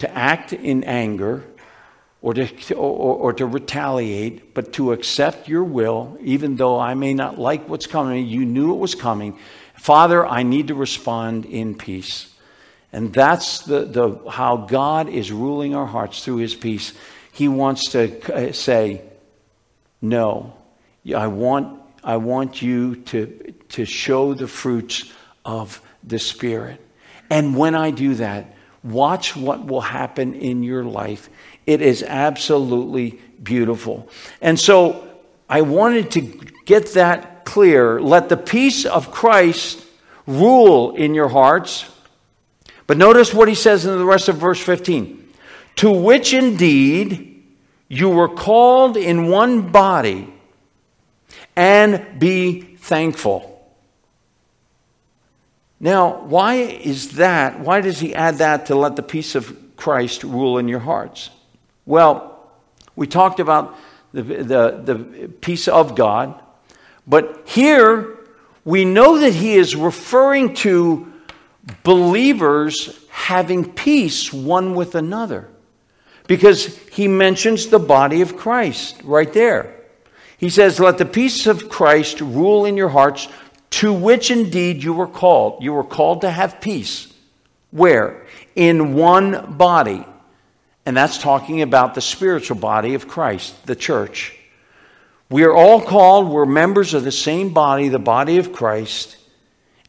to 0.00 0.16
act 0.16 0.52
in 0.52 0.84
anger, 0.84 1.44
or 2.22 2.34
to, 2.34 2.74
or, 2.74 3.16
or, 3.16 3.32
to 3.32 3.46
retaliate, 3.46 4.52
but 4.52 4.74
to 4.74 4.92
accept 4.92 5.48
your 5.48 5.64
will, 5.64 6.18
even 6.20 6.56
though 6.56 6.78
I 6.78 6.94
may 6.94 7.14
not 7.14 7.38
like 7.38 7.68
what's 7.68 7.86
coming. 7.86 8.26
You 8.26 8.44
knew 8.44 8.74
it 8.74 8.78
was 8.78 8.94
coming. 8.94 9.38
Father, 9.74 10.26
I 10.26 10.42
need 10.42 10.68
to 10.68 10.74
respond 10.74 11.46
in 11.46 11.74
peace. 11.74 12.30
And 12.92 13.12
that's 13.12 13.60
the, 13.60 13.84
the, 13.84 14.30
how 14.30 14.58
God 14.58 15.08
is 15.08 15.32
ruling 15.32 15.74
our 15.74 15.86
hearts 15.86 16.24
through 16.24 16.36
his 16.36 16.54
peace. 16.54 16.92
He 17.32 17.48
wants 17.48 17.92
to 17.92 18.34
uh, 18.34 18.52
say, 18.52 19.02
No. 20.02 20.54
I 21.14 21.28
want, 21.28 21.80
I 22.04 22.16
want 22.16 22.60
you 22.60 22.96
to, 22.96 23.54
to 23.70 23.86
show 23.86 24.34
the 24.34 24.48
fruits 24.48 25.10
of 25.44 25.80
the 26.04 26.18
Spirit. 26.18 26.84
And 27.30 27.56
when 27.56 27.74
I 27.74 27.90
do 27.90 28.14
that, 28.16 28.54
watch 28.82 29.36
what 29.36 29.66
will 29.66 29.80
happen 29.80 30.34
in 30.34 30.62
your 30.62 30.84
life. 30.84 31.28
It 31.66 31.82
is 31.82 32.02
absolutely 32.02 33.20
beautiful. 33.42 34.08
And 34.40 34.58
so 34.58 35.08
I 35.48 35.62
wanted 35.62 36.10
to 36.12 36.20
get 36.64 36.94
that 36.94 37.44
clear. 37.44 38.00
Let 38.00 38.28
the 38.28 38.36
peace 38.36 38.86
of 38.86 39.10
Christ 39.10 39.84
rule 40.26 40.94
in 40.94 41.14
your 41.14 41.28
hearts. 41.28 41.88
But 42.86 42.96
notice 42.96 43.34
what 43.34 43.48
he 43.48 43.54
says 43.54 43.86
in 43.86 43.96
the 43.96 44.04
rest 44.04 44.28
of 44.28 44.36
verse 44.36 44.60
15 44.60 45.20
to 45.76 45.90
which 45.90 46.34
indeed 46.34 47.42
you 47.88 48.08
were 48.08 48.28
called 48.28 48.96
in 48.96 49.28
one 49.28 49.72
body, 49.72 50.32
and 51.56 52.18
be 52.18 52.60
thankful. 52.76 53.49
Now, 55.80 56.20
why 56.20 56.56
is 56.56 57.12
that? 57.12 57.60
Why 57.60 57.80
does 57.80 57.98
he 58.00 58.14
add 58.14 58.38
that 58.38 58.66
to 58.66 58.74
let 58.74 58.96
the 58.96 59.02
peace 59.02 59.34
of 59.34 59.56
Christ 59.76 60.22
rule 60.22 60.58
in 60.58 60.68
your 60.68 60.80
hearts? 60.80 61.30
Well, 61.86 62.38
we 62.94 63.06
talked 63.06 63.40
about 63.40 63.76
the, 64.12 64.22
the, 64.22 64.80
the 64.84 65.28
peace 65.40 65.68
of 65.68 65.94
God, 65.94 66.38
but 67.06 67.42
here 67.46 68.18
we 68.64 68.84
know 68.84 69.18
that 69.18 69.32
he 69.32 69.54
is 69.54 69.74
referring 69.74 70.54
to 70.56 71.10
believers 71.82 73.06
having 73.08 73.72
peace 73.72 74.32
one 74.32 74.74
with 74.74 74.94
another 74.94 75.48
because 76.26 76.76
he 76.88 77.08
mentions 77.08 77.68
the 77.68 77.78
body 77.78 78.20
of 78.20 78.36
Christ 78.36 79.00
right 79.02 79.32
there. 79.32 79.74
He 80.36 80.50
says, 80.50 80.78
Let 80.78 80.98
the 80.98 81.04
peace 81.04 81.46
of 81.46 81.68
Christ 81.68 82.20
rule 82.20 82.66
in 82.66 82.76
your 82.76 82.88
hearts, 82.88 83.28
to 83.70 83.92
which 83.92 84.30
indeed 84.30 84.82
you 84.82 84.92
were 84.92 85.06
called. 85.06 85.62
You 85.62 85.72
were 85.72 85.84
called 85.84 86.22
to 86.22 86.30
have 86.30 86.60
peace. 86.60 87.12
Where? 87.70 88.26
In 88.56 88.94
one 88.94 89.56
body. 89.56 90.04
And 90.84 90.96
that's 90.96 91.18
talking 91.18 91.62
about 91.62 91.94
the 91.94 92.00
spiritual 92.00 92.56
body 92.56 92.94
of 92.94 93.06
Christ, 93.06 93.66
the 93.66 93.76
church. 93.76 94.36
We 95.28 95.44
are 95.44 95.54
all 95.54 95.80
called, 95.80 96.28
we're 96.28 96.46
members 96.46 96.94
of 96.94 97.04
the 97.04 97.12
same 97.12 97.52
body, 97.54 97.88
the 97.88 98.00
body 98.00 98.38
of 98.38 98.52
Christ. 98.52 99.16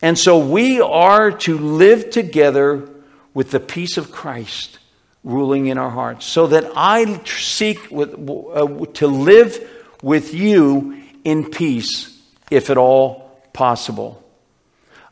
And 0.01 0.17
so 0.17 0.37
we 0.37 0.79
are 0.79 1.31
to 1.31 1.57
live 1.57 2.11
together 2.11 2.87
with 3.33 3.49
the 3.49 3.59
peace 3.59 3.97
of 3.97 4.11
Christ 4.11 4.77
ruling 5.23 5.67
in 5.67 5.77
our 5.77 5.89
hearts, 5.89 6.25
so 6.25 6.47
that 6.47 6.71
I 6.75 7.23
seek 7.25 7.91
with, 7.91 8.13
uh, 8.13 8.85
to 8.93 9.07
live 9.07 9.69
with 10.01 10.33
you 10.33 11.01
in 11.23 11.49
peace, 11.51 12.19
if 12.49 12.71
at 12.71 12.77
all 12.77 13.30
possible. 13.53 14.23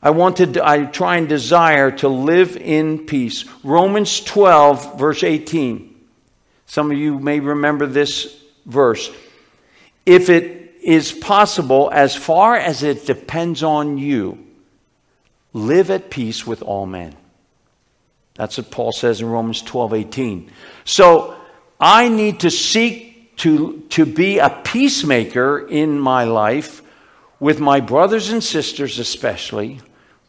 I 0.02 0.12
want 0.12 0.38
to, 0.38 0.66
I 0.66 0.86
try 0.86 1.18
and 1.18 1.28
desire 1.28 1.92
to 1.98 2.08
live 2.08 2.56
in 2.56 3.06
peace. 3.06 3.46
Romans 3.64 4.22
12, 4.22 4.98
verse 4.98 5.24
18. 5.24 5.94
Some 6.66 6.92
of 6.92 6.98
you 6.98 7.20
may 7.20 7.40
remember 7.40 7.86
this 7.86 8.42
verse. 8.66 9.12
If 10.06 10.30
it 10.30 10.76
is 10.82 11.12
possible, 11.12 11.90
as 11.92 12.16
far 12.16 12.56
as 12.56 12.84
it 12.84 13.06
depends 13.06 13.62
on 13.62 13.98
you, 13.98 14.46
live 15.52 15.92
at 15.92 16.10
peace 16.10 16.48
with 16.48 16.62
all 16.62 16.86
men. 16.86 17.16
That's 18.36 18.58
what 18.58 18.72
Paul 18.72 18.94
says 18.94 19.20
in 19.20 19.28
Romans 19.28 19.62
12, 19.62 19.94
18. 19.94 20.52
So 20.86 21.36
I 21.78 22.08
need 22.08 22.40
to 22.42 22.50
seek 22.50 23.36
to, 23.38 23.84
to 23.90 24.06
be 24.06 24.40
a 24.40 24.50
peacemaker 24.50 25.68
in 25.68 26.00
my 26.00 26.24
life 26.24 26.82
with 27.40 27.60
my 27.60 27.80
brothers 27.80 28.32
and 28.32 28.44
sisters, 28.44 29.00
especially, 29.00 29.80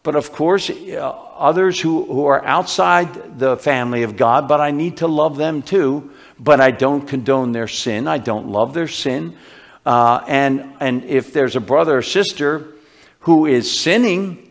but 0.02 0.16
of 0.16 0.32
course, 0.32 0.70
uh, 0.70 1.10
others 1.36 1.80
who, 1.80 2.04
who 2.04 2.24
are 2.26 2.44
outside 2.44 3.38
the 3.38 3.56
family 3.56 4.02
of 4.02 4.16
God, 4.16 4.48
but 4.48 4.60
I 4.60 4.70
need 4.70 4.98
to 4.98 5.06
love 5.06 5.36
them 5.36 5.62
too. 5.62 6.10
But 6.38 6.60
I 6.60 6.70
don't 6.70 7.06
condone 7.06 7.52
their 7.52 7.68
sin, 7.68 8.08
I 8.08 8.18
don't 8.18 8.48
love 8.48 8.72
their 8.72 8.88
sin. 8.88 9.36
Uh, 9.84 10.24
and, 10.26 10.74
and 10.80 11.04
if 11.04 11.32
there's 11.32 11.56
a 11.56 11.60
brother 11.60 11.98
or 11.98 12.02
sister 12.02 12.74
who 13.20 13.46
is 13.46 13.78
sinning, 13.78 14.50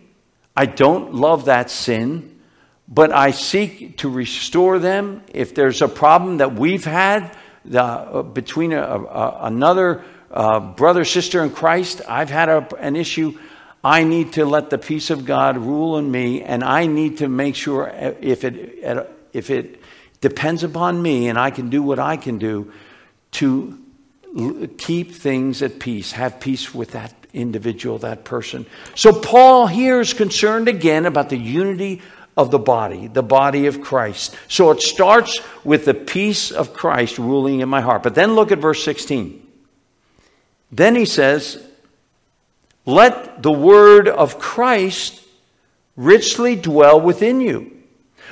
I 0.56 0.66
don't 0.66 1.16
love 1.16 1.46
that 1.46 1.72
sin, 1.72 2.40
but 2.88 3.12
I 3.12 3.32
seek 3.32 3.98
to 3.98 4.10
restore 4.10 4.78
them. 4.78 5.24
If 5.34 5.56
there's 5.56 5.82
a 5.82 5.88
problem 5.88 6.38
that 6.38 6.54
we've 6.56 6.86
had 6.86 7.36
uh, 7.74 8.24
between 8.24 8.74
a, 8.74 8.82
a, 8.82 9.40
another 9.44 10.04
uh, 10.32 10.60
brother, 10.60 11.06
sister 11.06 11.44
in 11.44 11.52
Christ, 11.52 12.02
I've 12.08 12.30
had 12.30 12.50
a, 12.50 12.76
an 12.80 12.96
issue. 12.96 13.38
I 13.84 14.04
need 14.04 14.34
to 14.34 14.46
let 14.46 14.70
the 14.70 14.78
peace 14.78 15.10
of 15.10 15.26
God 15.26 15.58
rule 15.58 15.98
in 15.98 16.12
me, 16.12 16.42
and 16.42 16.64
I 16.64 16.86
need 16.86 17.20
to 17.20 17.30
make 17.30 17.56
sure 17.56 17.88
if 18.22 18.44
it, 18.44 18.80
if 19.34 19.50
it 19.50 19.82
depends 20.22 20.64
upon 20.64 21.02
me 21.02 21.30
and 21.30 21.40
I 21.40 21.50
can 21.50 21.70
do 21.70 21.82
what 21.82 22.00
I 22.00 22.18
can 22.18 22.38
do 22.38 22.72
to 23.34 23.80
keep 24.78 25.14
things 25.14 25.62
at 25.62 25.80
peace, 25.80 26.12
have 26.12 26.40
peace 26.40 26.74
with 26.74 26.92
that 26.92 27.14
individual, 27.34 28.00
that 28.00 28.24
person. 28.24 28.66
So, 28.96 29.14
Paul 29.14 29.68
here 29.68 30.00
is 30.00 30.14
concerned 30.14 30.68
again 30.68 31.06
about 31.06 31.30
the 31.30 31.38
unity 31.38 32.02
of 32.36 32.52
the 32.52 32.60
body, 32.60 33.08
the 33.08 33.24
body 33.24 33.68
of 33.68 33.82
Christ. 33.82 34.36
So, 34.48 34.72
it 34.72 34.82
starts 34.82 35.40
with 35.64 35.86
the 35.86 35.94
peace 35.94 36.52
of 36.52 36.74
Christ 36.74 37.18
ruling 37.18 37.62
in 37.62 37.70
my 37.70 37.82
heart. 37.82 38.04
But 38.04 38.16
then 38.16 38.34
look 38.34 38.52
at 38.52 38.60
verse 38.60 38.84
16. 38.84 39.49
Then 40.72 40.96
he 40.96 41.06
says, 41.06 41.64
Let 42.86 43.42
the 43.42 43.52
word 43.52 44.08
of 44.08 44.40
Christ 44.40 45.24
richly 45.96 46.56
dwell 46.56 47.00
within 47.00 47.42
you, 47.42 47.72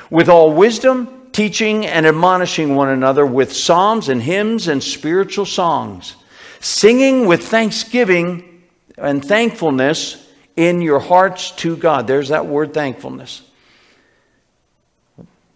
with 0.10 0.30
all 0.30 0.54
wisdom, 0.54 1.30
teaching 1.32 1.86
and 1.86 2.06
admonishing 2.06 2.76
one 2.76 2.90
another 2.90 3.26
with 3.26 3.54
psalms 3.54 4.10
and 4.10 4.22
hymns 4.22 4.68
and 4.68 4.82
spiritual 4.82 5.46
songs, 5.46 6.16
singing 6.60 7.28
with 7.28 7.48
thanksgiving 7.48 8.64
and 8.98 9.24
thankfulness 9.24 10.28
in 10.56 10.82
your 10.82 11.00
hearts 11.00 11.52
to 11.52 11.78
God. 11.78 12.08
There's 12.08 12.30
that 12.30 12.48
word 12.48 12.74
thankfulness. 12.74 13.44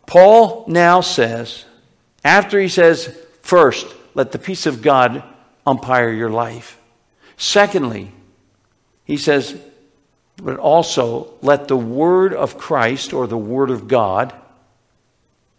Paul 0.06 0.65
now 0.67 1.02
says, 1.02 1.65
after 2.24 2.60
he 2.60 2.67
says, 2.67 3.17
first, 3.41 3.88
let 4.13 4.32
the 4.32 4.39
peace 4.39 4.65
of 4.65 4.82
God 4.82 5.24
umpire 5.65 6.12
your 6.12 6.30
life. 6.30 6.80
Secondly, 7.38 8.12
he 9.06 9.17
says, 9.17 9.60
but 10.38 10.58
also 10.58 11.34
let 11.41 11.67
the 11.67 11.78
word 11.78 12.34
of 12.34 12.58
Christ 12.58 13.13
or 13.13 13.28
the 13.28 13.38
word 13.38 13.69
of 13.69 13.88
God 13.88 14.34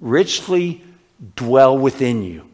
richly 0.00 0.82
dwell 1.36 1.78
within 1.78 2.22
you. 2.22 2.48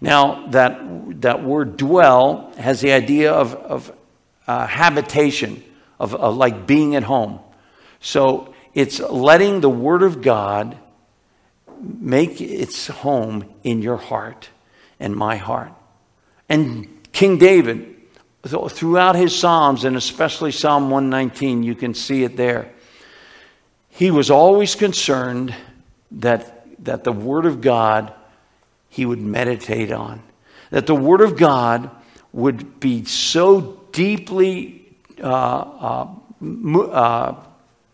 Now, 0.00 0.48
that, 0.48 1.22
that 1.22 1.44
word 1.44 1.76
dwell 1.76 2.52
has 2.58 2.80
the 2.80 2.92
idea 2.92 3.32
of, 3.32 3.54
of 3.54 3.92
uh, 4.46 4.66
habitation, 4.66 5.62
of, 5.98 6.14
of 6.14 6.36
like 6.36 6.66
being 6.66 6.96
at 6.96 7.04
home. 7.04 7.38
So 8.00 8.54
it's 8.74 9.00
letting 9.00 9.60
the 9.60 9.70
word 9.70 10.02
of 10.02 10.20
God 10.20 10.76
make 11.80 12.40
its 12.40 12.88
home 12.88 13.44
in 13.62 13.80
your 13.82 13.96
heart 13.96 14.50
and 14.98 15.14
my 15.14 15.36
heart. 15.36 15.72
And 16.48 16.88
King 17.12 17.38
David, 17.38 17.94
throughout 18.44 19.16
his 19.16 19.36
Psalms, 19.36 19.84
and 19.84 19.96
especially 19.96 20.52
Psalm 20.52 20.90
119, 20.90 21.62
you 21.62 21.74
can 21.74 21.94
see 21.94 22.24
it 22.24 22.36
there. 22.36 22.70
He 23.88 24.10
was 24.10 24.30
always 24.30 24.74
concerned 24.74 25.54
that, 26.10 26.84
that 26.84 27.04
the 27.04 27.12
Word 27.12 27.46
of 27.46 27.60
God 27.60 28.12
he 28.88 29.06
would 29.06 29.20
meditate 29.20 29.90
on, 29.90 30.22
that 30.70 30.86
the 30.86 30.94
Word 30.94 31.20
of 31.20 31.36
God 31.36 31.90
would 32.32 32.80
be 32.80 33.04
so 33.04 33.80
deeply 33.92 34.84
uh, 35.22 35.26
uh, 35.26 36.08
uh, 36.90 37.34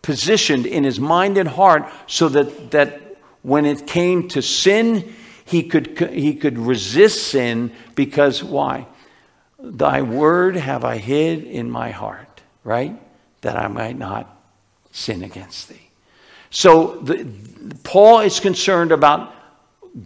positioned 0.01 0.65
in 0.65 0.83
his 0.83 0.99
mind 0.99 1.37
and 1.37 1.47
heart 1.47 1.91
so 2.07 2.27
that, 2.29 2.71
that 2.71 3.17
when 3.43 3.65
it 3.65 3.85
came 3.87 4.27
to 4.29 4.41
sin, 4.41 5.13
he 5.51 5.63
could, 5.63 5.99
he 6.13 6.33
could 6.33 6.57
resist 6.57 7.27
sin 7.27 7.71
because 7.93 8.41
why? 8.41 8.87
Thy 9.59 10.01
word 10.01 10.55
have 10.55 10.85
I 10.85 10.97
hid 10.97 11.43
in 11.43 11.69
my 11.69 11.91
heart, 11.91 12.41
right? 12.63 12.97
That 13.41 13.57
I 13.57 13.67
might 13.67 13.97
not 13.97 14.33
sin 14.91 15.23
against 15.23 15.67
thee. 15.67 15.89
So 16.51 16.95
the, 17.01 17.29
Paul 17.83 18.21
is 18.21 18.39
concerned 18.39 18.93
about 18.93 19.35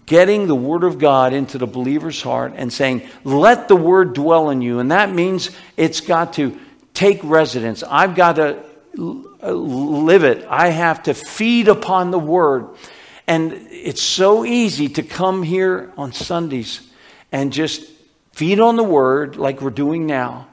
getting 0.08 0.47
the 0.47 0.55
word 0.55 0.84
of 0.84 0.97
God 0.97 1.31
into 1.31 1.60
the 1.60 1.67
believer's 1.67 2.23
heart 2.23 2.53
and 2.55 2.73
saying, 2.73 3.08
let 3.23 3.67
the 3.67 3.75
word 3.75 4.13
dwell 4.13 4.49
in 4.49 4.63
you. 4.63 4.79
And 4.79 4.91
that 4.91 5.12
means 5.13 5.51
it's 5.77 6.01
got 6.01 6.34
to 6.34 6.60
take 6.95 7.23
residence. 7.23 7.84
I've 7.84 8.15
got 8.15 8.38
to 8.38 8.63
uh, 8.97 9.51
live 9.51 10.23
it. 10.23 10.43
I 10.49 10.69
have 10.69 11.03
to 11.03 11.13
feed 11.13 11.67
upon 11.67 12.10
the 12.10 12.19
word. 12.19 12.69
And 13.27 13.53
it's 13.71 14.03
so 14.03 14.45
easy 14.45 14.89
to 14.89 15.03
come 15.03 15.43
here 15.43 15.91
on 15.97 16.13
Sundays 16.13 16.81
and 17.31 17.51
just 17.51 17.83
feed 18.33 18.59
on 18.59 18.75
the 18.75 18.83
word 18.83 19.35
like 19.35 19.61
we're 19.61 19.69
doing 19.71 20.05
now. 20.05 20.47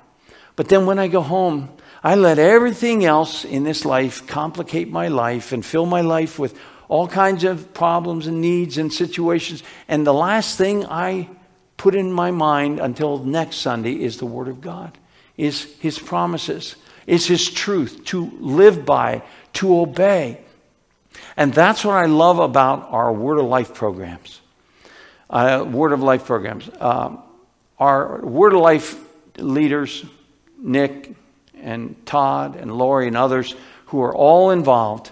But 0.57 0.69
then 0.69 0.87
when 0.87 0.99
I 0.99 1.09
go 1.09 1.21
home, 1.21 1.71
I 2.05 2.15
let 2.15 2.39
everything 2.39 3.05
else 3.05 3.45
in 3.45 3.65
this 3.65 3.85
life 3.85 4.27
complicate 4.27 4.91
my 4.91 5.09
life 5.09 5.53
and 5.53 5.65
fill 5.65 5.87
my 5.87 6.01
life 6.01 6.39
with 6.39 6.59
all 6.89 7.09
kinds 7.09 7.45
of 7.45 7.73
problems 7.73 8.27
and 8.27 8.41
needs 8.41 8.77
and 8.79 8.93
situations. 8.93 9.63
And 9.89 10.07
the 10.07 10.13
last 10.15 10.59
thing 10.59 10.85
I 10.87 11.29
put 11.77 11.95
in 11.95 12.13
my 12.13 12.31
mind 12.31 12.81
until 12.81 13.19
next 13.19 13.57
Sunday 13.57 14.03
is 14.03 14.19
the 14.19 14.27
Word 14.27 14.49
of 14.49 14.61
God, 14.61 14.99
is 15.37 15.75
His 15.81 15.99
promises, 15.99 16.77
is 17.07 17.27
His 17.27 17.51
truth 17.51 18.05
to 18.07 18.31
live 18.39 18.85
by, 18.85 19.23
to 19.55 19.79
obey. 19.79 20.41
And 21.37 21.53
that's 21.53 21.85
what 21.85 21.95
I 21.95 22.07
love 22.07 22.39
about 22.39 22.89
our 22.91 23.13
Word 23.13 23.39
of 23.39 23.47
Life 23.47 23.75
programs. 23.75 24.41
Uh, 25.31 25.65
Word 25.67 25.93
of 25.93 26.03
Life 26.03 26.27
programs. 26.27 26.69
Um, 26.79 27.23
our 27.79 28.21
Word 28.25 28.53
of 28.53 28.61
Life 28.61 28.99
leaders, 29.39 30.05
Nick 30.59 31.15
and 31.55 32.05
Todd 32.07 32.57
and 32.57 32.77
Lori 32.77 33.07
and 33.07 33.17
others 33.17 33.55
who 33.87 34.03
are 34.03 34.15
all 34.15 34.51
involved, 34.51 35.11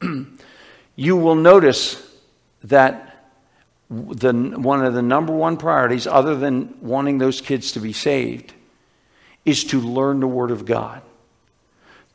you 0.96 1.16
will 1.16 1.34
notice 1.34 2.00
that 2.64 3.14
the, 3.90 4.32
one 4.32 4.84
of 4.84 4.94
the 4.94 5.02
number 5.02 5.32
one 5.32 5.56
priorities, 5.56 6.06
other 6.06 6.34
than 6.34 6.76
wanting 6.80 7.18
those 7.18 7.40
kids 7.40 7.72
to 7.72 7.80
be 7.80 7.92
saved, 7.92 8.52
is 9.44 9.64
to 9.64 9.80
learn 9.80 10.20
the 10.20 10.26
Word 10.26 10.50
of 10.50 10.64
God, 10.64 11.02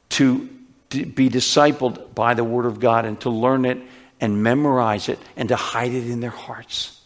to, 0.09 0.49
to 0.91 1.05
be 1.05 1.29
discipled 1.29 2.13
by 2.15 2.33
the 2.33 2.43
Word 2.43 2.65
of 2.65 2.79
God, 2.79 3.05
and 3.05 3.19
to 3.21 3.29
learn 3.29 3.65
it 3.65 3.79
and 4.21 4.43
memorize 4.43 5.09
it 5.09 5.19
and 5.35 5.49
to 5.49 5.55
hide 5.55 5.93
it 5.93 6.09
in 6.09 6.19
their 6.19 6.29
hearts. 6.29 6.99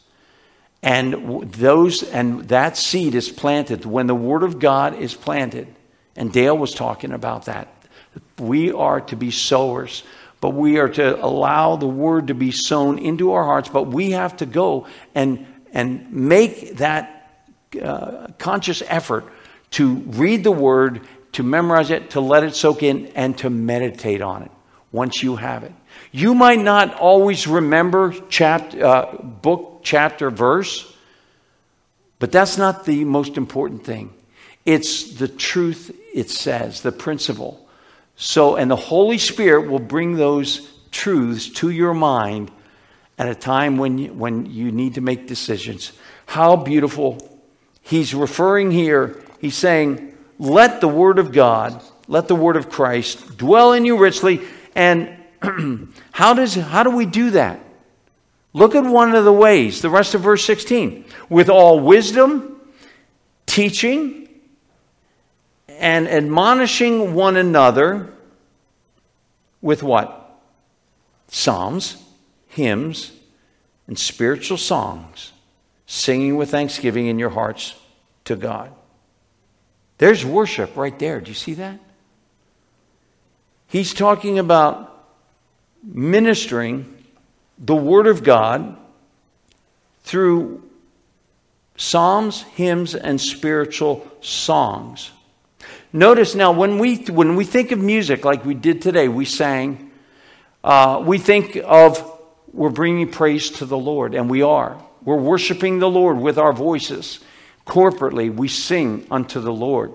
And 0.82 1.44
those 1.52 2.04
and 2.04 2.48
that 2.50 2.76
seed 2.76 3.16
is 3.16 3.30
planted 3.30 3.86
when 3.86 4.08
the 4.08 4.16
Word 4.16 4.44
of 4.44 4.60
God 4.60 4.96
is 5.00 5.14
planted. 5.14 5.68
And 6.16 6.32
Dale 6.32 6.58
was 6.58 6.74
talking 6.74 7.12
about 7.12 7.46
that. 7.46 7.68
We 8.38 8.72
are 8.72 9.02
to 9.02 9.16
be 9.16 9.32
sowers 9.32 10.04
but 10.44 10.50
we 10.50 10.78
are 10.78 10.90
to 10.90 11.26
allow 11.26 11.78
the 11.78 11.88
word 11.88 12.28
to 12.28 12.34
be 12.34 12.52
sown 12.52 13.00
into 13.00 13.32
our 13.32 13.46
hearts. 13.46 13.70
But 13.70 13.84
we 13.84 14.12
have 14.12 14.36
to 14.38 14.46
go 14.46 14.88
and, 15.16 15.48
and 15.72 16.12
make 16.12 16.76
that 16.80 17.48
uh, 17.82 18.28
conscious 18.40 18.84
effort 18.88 19.24
to 19.72 19.94
read 19.94 20.44
the 20.44 20.52
word, 20.52 21.08
to 21.34 21.44
memorize 21.44 21.90
it, 21.90 22.12
to 22.12 22.22
let 22.22 22.44
it 22.44 22.56
soak 22.56 22.84
in, 22.84 23.08
and 23.16 23.38
to 23.40 23.50
meditate 23.50 24.22
on 24.22 24.44
it 24.44 24.52
once 24.92 25.22
you 25.22 25.36
have 25.36 25.64
it. 25.64 25.74
You 26.12 26.36
might 26.36 26.60
not 26.60 26.96
always 26.96 27.48
remember 27.48 28.14
chapter, 28.30 28.86
uh, 28.86 29.16
book, 29.18 29.82
chapter, 29.84 30.30
verse, 30.30 30.92
but 32.20 32.32
that's 32.32 32.58
not 32.58 32.86
the 32.86 33.04
most 33.04 33.36
important 33.36 33.84
thing. 33.84 34.14
It's 34.66 35.16
the 35.16 35.28
truth 35.28 35.96
it 36.14 36.30
says, 36.30 36.82
the 36.82 36.92
principle. 36.92 37.68
So, 38.16 38.56
and 38.56 38.70
the 38.70 38.76
Holy 38.76 39.18
Spirit 39.18 39.70
will 39.70 39.80
bring 39.80 40.16
those 40.16 40.72
truths 40.92 41.50
to 41.50 41.70
your 41.70 41.94
mind 41.94 42.52
at 43.18 43.28
a 43.28 43.36
time 43.36 43.78
when 43.78 43.98
you, 43.98 44.14
when 44.14 44.46
you 44.46 44.72
need 44.72 44.96
to 44.96 45.02
make 45.02 45.28
decisions. 45.28 45.92
How 46.28 46.56
beautiful. 46.56 47.18
He's 47.82 48.14
referring 48.14 48.72
here, 48.72 49.22
he's 49.40 49.58
saying, 49.58 50.13
let 50.40 50.82
the 50.82 50.88
Word 50.88 51.20
of 51.20 51.32
God, 51.32 51.82
let 52.08 52.28
the 52.28 52.36
Word 52.36 52.56
of 52.56 52.70
Christ 52.70 53.38
dwell 53.38 53.74
in 53.74 53.86
you 53.86 53.98
richly. 53.98 54.42
And 54.76 55.18
how, 56.12 56.34
does, 56.34 56.56
how 56.56 56.84
do 56.84 56.92
we 56.92 57.06
do 57.06 57.32
that? 57.32 57.60
Look 58.54 58.76
at 58.76 58.84
one 58.84 59.16
of 59.16 59.26
the 59.26 59.34
ways, 59.34 59.82
the 59.82 59.90
rest 59.90 60.14
of 60.14 60.22
verse 60.22 60.46
16. 60.46 61.06
With 61.30 61.50
all 61.50 61.80
wisdom, 61.80 62.62
teaching, 63.46 64.30
and 65.68 66.08
admonishing 66.08 67.14
one 67.16 67.36
another 67.36 68.14
with 69.62 69.82
what? 69.82 70.40
Psalms, 71.30 71.98
hymns, 72.48 73.12
and 73.88 73.98
spiritual 73.98 74.58
songs, 74.58 75.32
singing 75.88 76.38
with 76.38 76.52
thanksgiving 76.52 77.08
in 77.08 77.18
your 77.18 77.32
hearts 77.32 77.74
to 78.26 78.36
God. 78.36 78.72
There's 79.98 80.26
worship 80.26 80.76
right 80.76 80.98
there. 80.98 81.22
Do 81.22 81.30
you 81.30 81.36
see 81.36 81.54
that? 81.56 81.80
He's 83.68 83.94
talking 83.94 84.40
about 84.40 84.90
ministering 85.84 87.04
the 87.58 87.76
Word 87.76 88.08
of 88.08 88.24
God 88.24 88.78
through 90.04 90.70
psalms, 91.76 92.44
hymns, 92.44 92.96
and 92.96 93.20
spiritual 93.20 94.08
songs. 94.22 95.12
Notice 95.92 96.36
now, 96.36 96.52
when 96.52 96.80
we, 96.80 96.98
when 97.06 97.36
we 97.36 97.46
think 97.46 97.72
of 97.72 97.80
music 97.80 98.26
like 98.26 98.46
we 98.46 98.54
did 98.54 98.82
today, 98.82 99.08
we 99.08 99.26
sang, 99.26 99.92
uh, 100.64 101.02
we 101.06 101.18
think 101.18 101.58
of 101.64 102.10
we're 102.52 102.70
bringing 102.70 103.12
praise 103.12 103.50
to 103.52 103.66
the 103.66 103.78
Lord, 103.78 104.14
and 104.14 104.30
we 104.30 104.42
are. 104.42 104.78
We're 105.04 105.18
worshiping 105.18 105.80
the 105.80 105.90
Lord 105.90 106.18
with 106.18 106.38
our 106.38 106.54
voices. 106.54 107.20
Corporately, 107.66 108.34
we 108.34 108.48
sing 108.48 109.08
unto 109.10 109.40
the 109.40 109.54
Lord. 109.54 109.94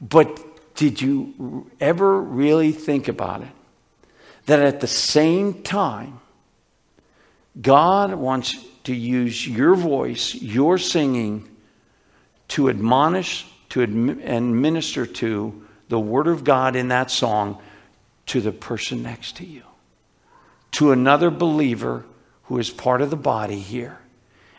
But 0.00 0.74
did 0.74 1.00
you 1.00 1.70
ever 1.80 2.20
really 2.20 2.72
think 2.72 3.08
about 3.08 3.42
it? 3.42 3.48
That 4.46 4.60
at 4.60 4.80
the 4.80 4.86
same 4.86 5.62
time, 5.62 6.20
God 7.60 8.14
wants 8.14 8.54
to 8.84 8.94
use 8.94 9.46
your 9.46 9.74
voice, 9.74 10.34
your 10.34 10.78
singing, 10.78 11.48
to 12.48 12.68
admonish 12.68 13.46
to 13.70 13.82
and 13.82 14.62
minister 14.62 15.06
to 15.06 15.66
the 15.88 15.98
Word 15.98 16.28
of 16.28 16.44
God 16.44 16.76
in 16.76 16.88
that 16.88 17.10
song 17.10 17.60
to 18.26 18.40
the 18.40 18.52
person 18.52 19.02
next 19.02 19.36
to 19.38 19.46
you, 19.46 19.62
to 20.72 20.92
another 20.92 21.30
believer 21.30 22.04
who 22.44 22.58
is 22.58 22.70
part 22.70 23.00
of 23.00 23.10
the 23.10 23.16
body 23.16 23.58
here, 23.58 23.98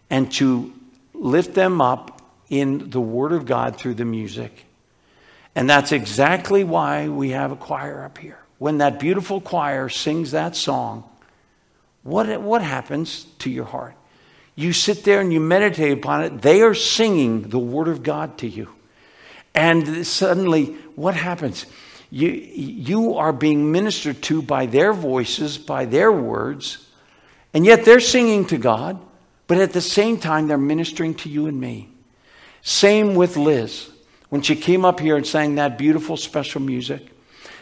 and 0.09 0.31
to 0.33 0.73
lift 1.17 1.53
them 1.53 1.81
up 1.81 2.21
in 2.49 2.89
the 2.89 3.01
Word 3.01 3.31
of 3.31 3.45
God 3.45 3.75
through 3.75 3.95
the 3.95 4.05
music. 4.05 4.65
And 5.55 5.69
that's 5.69 5.91
exactly 5.91 6.63
why 6.63 7.09
we 7.09 7.31
have 7.31 7.51
a 7.51 7.55
choir 7.55 8.03
up 8.03 8.17
here. 8.17 8.39
When 8.59 8.77
that 8.77 8.99
beautiful 8.99 9.41
choir 9.41 9.89
sings 9.89 10.31
that 10.31 10.55
song, 10.55 11.03
what, 12.03 12.41
what 12.41 12.61
happens 12.61 13.25
to 13.39 13.49
your 13.49 13.65
heart? 13.65 13.95
You 14.55 14.73
sit 14.73 15.03
there 15.03 15.19
and 15.19 15.31
you 15.31 15.39
meditate 15.39 15.97
upon 15.97 16.23
it. 16.23 16.41
They 16.41 16.61
are 16.61 16.73
singing 16.73 17.49
the 17.49 17.59
Word 17.59 17.87
of 17.87 18.01
God 18.03 18.37
to 18.39 18.47
you. 18.47 18.69
And 19.53 20.05
suddenly, 20.05 20.65
what 20.95 21.15
happens? 21.15 21.65
You, 22.09 22.29
you 22.29 23.15
are 23.15 23.33
being 23.33 23.71
ministered 23.71 24.21
to 24.23 24.41
by 24.41 24.65
their 24.65 24.93
voices, 24.93 25.57
by 25.57 25.85
their 25.85 26.11
words, 26.11 26.87
and 27.53 27.65
yet 27.65 27.83
they're 27.83 27.99
singing 27.99 28.45
to 28.47 28.57
God, 28.57 28.99
but 29.47 29.57
at 29.57 29.73
the 29.73 29.81
same 29.81 30.17
time, 30.19 30.47
they're 30.47 30.57
ministering 30.57 31.15
to 31.15 31.29
you 31.29 31.47
and 31.47 31.59
me. 31.59 31.89
Same 32.61 33.15
with 33.15 33.37
Liz. 33.37 33.89
When 34.29 34.41
she 34.41 34.55
came 34.55 34.83
up 34.83 34.99
here 34.99 35.15
and 35.15 35.25
sang 35.25 35.55
that 35.55 35.77
beautiful 35.77 36.17
special 36.17 36.61
music, 36.61 37.07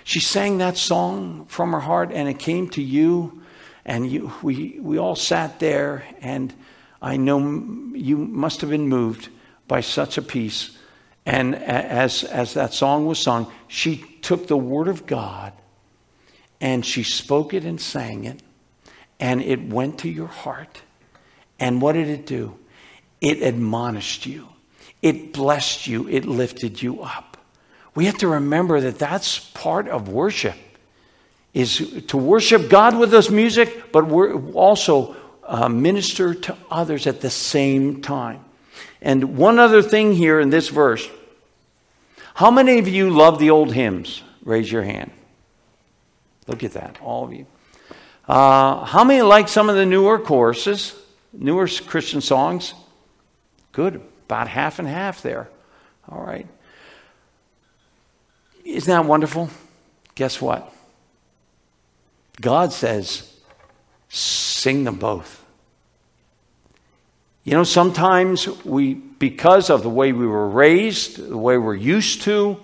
she 0.04 0.20
sang 0.20 0.58
that 0.58 0.78
song 0.78 1.46
from 1.46 1.72
her 1.72 1.80
heart, 1.80 2.12
and 2.12 2.28
it 2.28 2.40
came 2.40 2.70
to 2.70 2.82
you, 2.82 3.44
and 3.86 4.10
you, 4.10 4.32
we, 4.42 4.80
we 4.80 4.98
all 4.98 5.16
sat 5.16 5.60
there, 5.60 6.04
and 6.22 6.54
I 7.02 7.18
know 7.18 7.40
you 7.94 8.18
must 8.18 8.62
have 8.62 8.72
been 8.72 8.90
moved 8.90 9.30
by 9.68 9.82
such 9.82 10.18
a 10.18 10.22
piece. 10.22 10.78
and 11.26 11.56
as, 11.56 12.24
as 12.24 12.54
that 12.54 12.74
song 12.74 13.06
was 13.06 13.20
sung, 13.20 13.52
she 13.68 13.98
took 14.22 14.48
the 14.48 14.58
Word 14.58 14.88
of 14.88 15.06
God 15.06 15.54
and 16.62 16.86
she 16.86 17.04
spoke 17.04 17.54
it 17.54 17.64
and 17.64 17.80
sang 17.80 18.24
it, 18.24 18.42
and 19.20 19.42
it 19.42 19.62
went 19.62 20.00
to 20.00 20.10
your 20.10 20.28
heart. 20.28 20.82
And 21.60 21.82
what 21.82 21.94
did 21.94 22.10
it 22.10 22.26
do? 22.26 22.58
It 23.22 23.42
admonished 23.42 24.26
you, 24.26 24.50
it 25.02 25.34
blessed 25.34 25.88
you, 25.88 26.08
it 26.08 26.26
lifted 26.26 26.82
you 26.82 27.02
up. 27.02 27.38
We 27.96 28.06
have 28.06 28.18
to 28.20 28.28
remember 28.28 28.82
that 28.82 29.00
that's 29.00 29.40
part 29.40 29.88
of 29.88 30.10
worship 30.10 30.56
is 31.56 32.04
to 32.08 32.18
worship 32.18 32.70
God 32.70 33.00
with 33.00 33.10
this 33.10 33.30
music, 33.30 33.94
but 33.94 34.06
we're 34.06 34.36
also 34.52 35.16
uh, 35.46 35.70
minister 35.70 36.34
to 36.34 36.58
others 36.70 37.08
at 37.08 37.22
the 37.22 37.30
same 37.30 38.02
time. 38.02 38.44
And 39.02 39.38
one 39.38 39.58
other 39.58 39.82
thing 39.82 40.12
here 40.12 40.40
in 40.42 40.50
this 40.50 40.68
verse. 40.68 41.10
How 42.34 42.52
many 42.52 42.78
of 42.80 42.90
you 42.90 43.10
love 43.10 43.40
the 43.40 43.52
old 43.52 43.74
hymns? 43.74 44.22
Raise 44.44 44.70
your 44.70 44.84
hand. 44.84 45.12
Look 46.48 46.64
at 46.66 46.74
that, 46.74 47.00
all 47.02 47.24
of 47.24 47.34
you. 47.34 47.48
Uh, 48.28 48.84
how 48.84 49.06
many 49.06 49.22
like 49.22 49.48
some 49.48 49.70
of 49.70 49.78
the 49.78 49.86
newer 49.86 50.20
choruses, 50.20 50.94
newer 51.38 51.68
Christian 51.68 52.22
songs? 52.22 52.74
Good, 53.72 54.02
about 54.26 54.48
half 54.48 54.80
and 54.80 54.88
half 54.88 55.22
there. 55.22 55.50
All 56.10 56.22
right. 56.22 56.48
Isn't 58.64 58.92
that 58.92 59.06
wonderful? 59.06 59.50
Guess 60.16 60.42
what? 60.42 60.74
God 62.42 62.74
says, 62.74 63.32
sing 64.10 64.84
them 64.84 64.96
both. 64.96 65.44
You 67.44 67.52
know, 67.54 67.64
sometimes 67.64 68.48
we, 68.66 68.96
because 68.96 69.70
of 69.70 69.84
the 69.84 69.90
way 69.90 70.12
we 70.12 70.26
were 70.26 70.50
raised, 70.50 71.18
the 71.18 71.38
way 71.38 71.58
we're 71.58 71.76
used 71.76 72.24
to, 72.24 72.58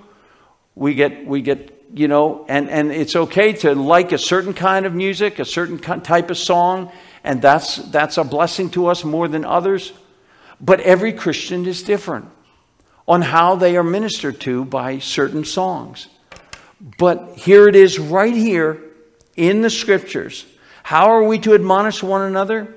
we 0.73 0.95
get, 0.95 1.25
we 1.25 1.41
get, 1.41 1.83
you 1.93 2.07
know, 2.07 2.45
and, 2.49 2.67
and 2.69 2.91
it's 2.91 3.15
okay 3.15 3.53
to 3.53 3.75
like 3.75 4.11
a 4.11 4.17
certain 4.17 4.55
kind 4.55 4.87
of 4.87 4.95
music, 4.95 5.37
a 5.37 5.45
certain 5.45 5.77
type 5.77 6.31
of 6.31 6.37
song, 6.37 6.91
and 7.23 7.41
that's, 7.41 7.77
that's 7.77 8.17
a 8.17 8.23
blessing 8.23 8.69
to 8.71 8.87
us 8.87 9.03
more 9.03 9.27
than 9.27 9.45
others. 9.45 9.93
But 10.59 10.79
every 10.81 11.13
Christian 11.13 11.65
is 11.65 11.83
different 11.83 12.29
on 13.07 13.21
how 13.21 13.55
they 13.55 13.77
are 13.77 13.83
ministered 13.83 14.39
to 14.41 14.65
by 14.65 14.99
certain 14.99 15.45
songs. 15.45 16.07
But 16.97 17.35
here 17.35 17.67
it 17.67 17.75
is 17.75 17.99
right 17.99 18.33
here 18.33 18.81
in 19.35 19.61
the 19.61 19.69
scriptures. 19.69 20.45
How 20.83 21.11
are 21.11 21.23
we 21.23 21.39
to 21.39 21.53
admonish 21.53 22.01
one 22.01 22.21
another? 22.21 22.75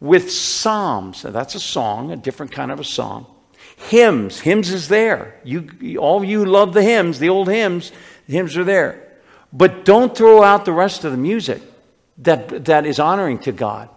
with 0.00 0.30
psalms. 0.30 1.24
Now, 1.24 1.30
that's 1.30 1.54
a 1.54 1.60
song, 1.60 2.12
a 2.12 2.16
different 2.16 2.52
kind 2.52 2.70
of 2.70 2.80
a 2.80 2.84
song. 2.84 3.26
Hymns, 3.76 4.40
hymns 4.40 4.70
is 4.70 4.88
there. 4.88 5.40
You, 5.44 5.98
all 5.98 6.24
you 6.24 6.44
love 6.44 6.74
the 6.74 6.82
hymns, 6.82 7.18
the 7.18 7.28
old 7.28 7.48
hymns, 7.48 7.92
the 8.26 8.34
hymns 8.34 8.56
are 8.56 8.64
there. 8.64 9.08
But 9.52 9.84
don't 9.84 10.16
throw 10.16 10.42
out 10.42 10.64
the 10.64 10.72
rest 10.72 11.04
of 11.04 11.12
the 11.12 11.18
music 11.18 11.62
that, 12.18 12.64
that 12.66 12.86
is 12.86 12.98
honoring 12.98 13.38
to 13.40 13.52
God. 13.52 13.88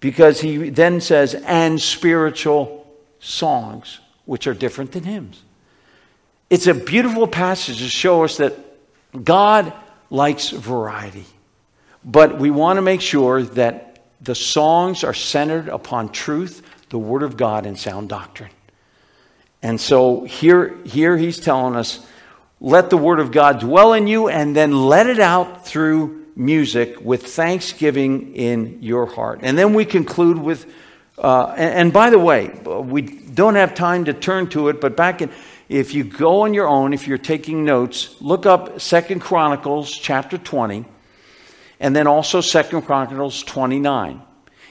Because 0.00 0.40
he 0.40 0.70
then 0.70 1.00
says, 1.00 1.34
and 1.34 1.80
spiritual 1.80 2.86
songs, 3.20 4.00
which 4.24 4.46
are 4.46 4.54
different 4.54 4.92
than 4.92 5.04
hymns. 5.04 5.42
It's 6.50 6.66
a 6.66 6.74
beautiful 6.74 7.26
passage 7.26 7.78
to 7.78 7.88
show 7.88 8.24
us 8.24 8.36
that 8.38 8.54
God 9.24 9.72
likes 10.10 10.50
variety. 10.50 11.26
But 12.04 12.38
we 12.38 12.50
want 12.50 12.78
to 12.78 12.82
make 12.82 13.00
sure 13.00 13.42
that 13.42 14.04
the 14.20 14.34
songs 14.34 15.04
are 15.04 15.14
centered 15.14 15.68
upon 15.68 16.10
truth, 16.10 16.62
the 16.90 16.98
Word 16.98 17.22
of 17.22 17.36
God, 17.36 17.64
and 17.64 17.78
sound 17.78 18.08
doctrine. 18.08 18.50
And 19.62 19.80
so 19.80 20.24
here, 20.24 20.76
here 20.84 21.16
he's 21.16 21.38
telling 21.38 21.76
us 21.76 22.04
let 22.60 22.90
the 22.90 22.96
Word 22.96 23.20
of 23.20 23.32
God 23.32 23.60
dwell 23.60 23.92
in 23.92 24.06
you 24.06 24.28
and 24.28 24.54
then 24.54 24.72
let 24.72 25.06
it 25.06 25.20
out 25.20 25.66
through 25.66 26.21
music 26.34 27.00
with 27.00 27.26
thanksgiving 27.26 28.34
in 28.34 28.82
your 28.82 29.06
heart. 29.06 29.40
And 29.42 29.56
then 29.56 29.74
we 29.74 29.84
conclude 29.84 30.38
with, 30.38 30.66
uh, 31.18 31.54
and, 31.56 31.74
and, 31.74 31.92
by 31.92 32.10
the 32.10 32.18
way, 32.18 32.48
we 32.64 33.02
don't 33.02 33.54
have 33.54 33.74
time 33.74 34.06
to 34.06 34.12
turn 34.12 34.48
to 34.50 34.68
it, 34.68 34.80
but 34.80 34.96
back 34.96 35.22
in, 35.22 35.30
if 35.68 35.94
you 35.94 36.04
go 36.04 36.42
on 36.42 36.54
your 36.54 36.68
own, 36.68 36.92
if 36.92 37.06
you're 37.06 37.18
taking 37.18 37.64
notes, 37.64 38.16
look 38.20 38.46
up 38.46 38.80
Second 38.80 39.20
Chronicles 39.20 39.90
chapter 39.90 40.38
20 40.38 40.84
and 41.82 41.96
then 41.96 42.06
also 42.06 42.40
Second 42.40 42.82
Chronicles 42.82 43.42
29. 43.42 44.22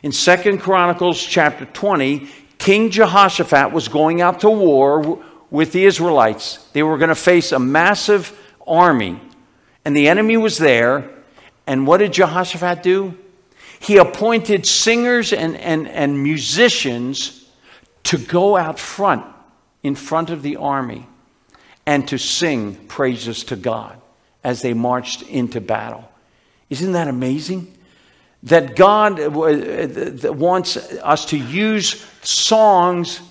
In 0.01 0.12
Second 0.14 0.59
Chronicles 0.59 1.24
chapter 1.24 1.66
20, 1.66 2.28
King 2.57 2.89
Jehoshaphat 2.89 3.74
was 3.74 3.89
going 3.89 4.22
out 4.22 4.39
to 4.39 4.49
war 4.49 5.22
with 5.49 5.74
the 5.74 5.84
Israelites. 5.84 6.66
They 6.72 6.84
were 6.84 6.97
going 6.97 7.09
to 7.09 7.16
face 7.16 7.51
a 7.51 7.59
massive 7.59 8.39
army, 8.66 9.20
and 9.84 9.95
the 9.95 10.07
enemy 10.07 10.38
was 10.38 10.57
there. 10.57 11.09
And 11.68 11.86
what 11.88 11.97
did 11.97 12.14
Jehoshaphat 12.14 12.84
do? 12.84 13.18
He 13.80 13.97
appointed 13.97 14.66
singers 14.66 15.34
and, 15.34 15.57
and, 15.57 15.88
and 15.88 16.22
musicians 16.22 17.49
to 18.03 18.18
go 18.18 18.57
out 18.57 18.80
front, 18.80 19.26
in 19.84 19.95
front 19.95 20.30
of 20.30 20.41
the 20.41 20.57
army, 20.57 21.07
and 21.86 22.07
to 22.07 22.18
sing 22.18 22.76
praises 22.88 23.43
to 23.45 23.55
God 23.55 23.99
as 24.43 24.62
they 24.62 24.74
marched 24.74 25.24
into 25.24 25.62
battle. 25.62 26.07
Isn't 26.70 26.93
that 26.93 27.07
amazing? 27.07 27.76
That 28.43 28.76
God 28.76 29.20
uh, 29.20 30.34
wants 30.34 30.78
us 30.78 31.26
to 31.26 31.38
use 31.38 32.05
songs 32.22 33.22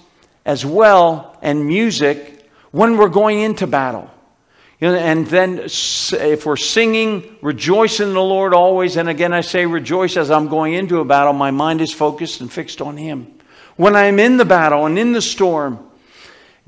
as 0.45 0.64
well 0.64 1.39
and 1.43 1.66
music 1.66 2.49
when 2.70 2.97
we're 2.97 3.09
going 3.09 3.41
into 3.41 3.66
battle. 3.66 4.11
You 4.81 4.89
know, 4.89 4.95
and 4.97 5.26
then 5.26 5.59
if 5.66 6.47
we're 6.47 6.57
singing, 6.57 7.37
rejoice 7.43 8.01
in 8.01 8.14
the 8.14 8.22
Lord 8.22 8.55
always. 8.55 8.97
And 8.97 9.11
again, 9.11 9.35
I 9.35 9.43
say 9.43 9.66
rejoice 9.66 10.16
as 10.16 10.31
I'm 10.31 10.49
going 10.49 10.72
into 10.72 11.01
a 11.01 11.05
battle. 11.05 11.35
My 11.35 11.51
mind 11.51 11.83
is 11.83 11.93
focused 11.93 12.41
and 12.41 12.51
fixed 12.51 12.81
on 12.81 12.97
Him. 12.97 13.26
When 13.76 13.95
I'm 13.95 14.18
in 14.18 14.39
the 14.39 14.45
battle 14.47 14.87
and 14.87 14.99
in 14.99 15.12
the 15.12 15.20
storm, 15.20 15.87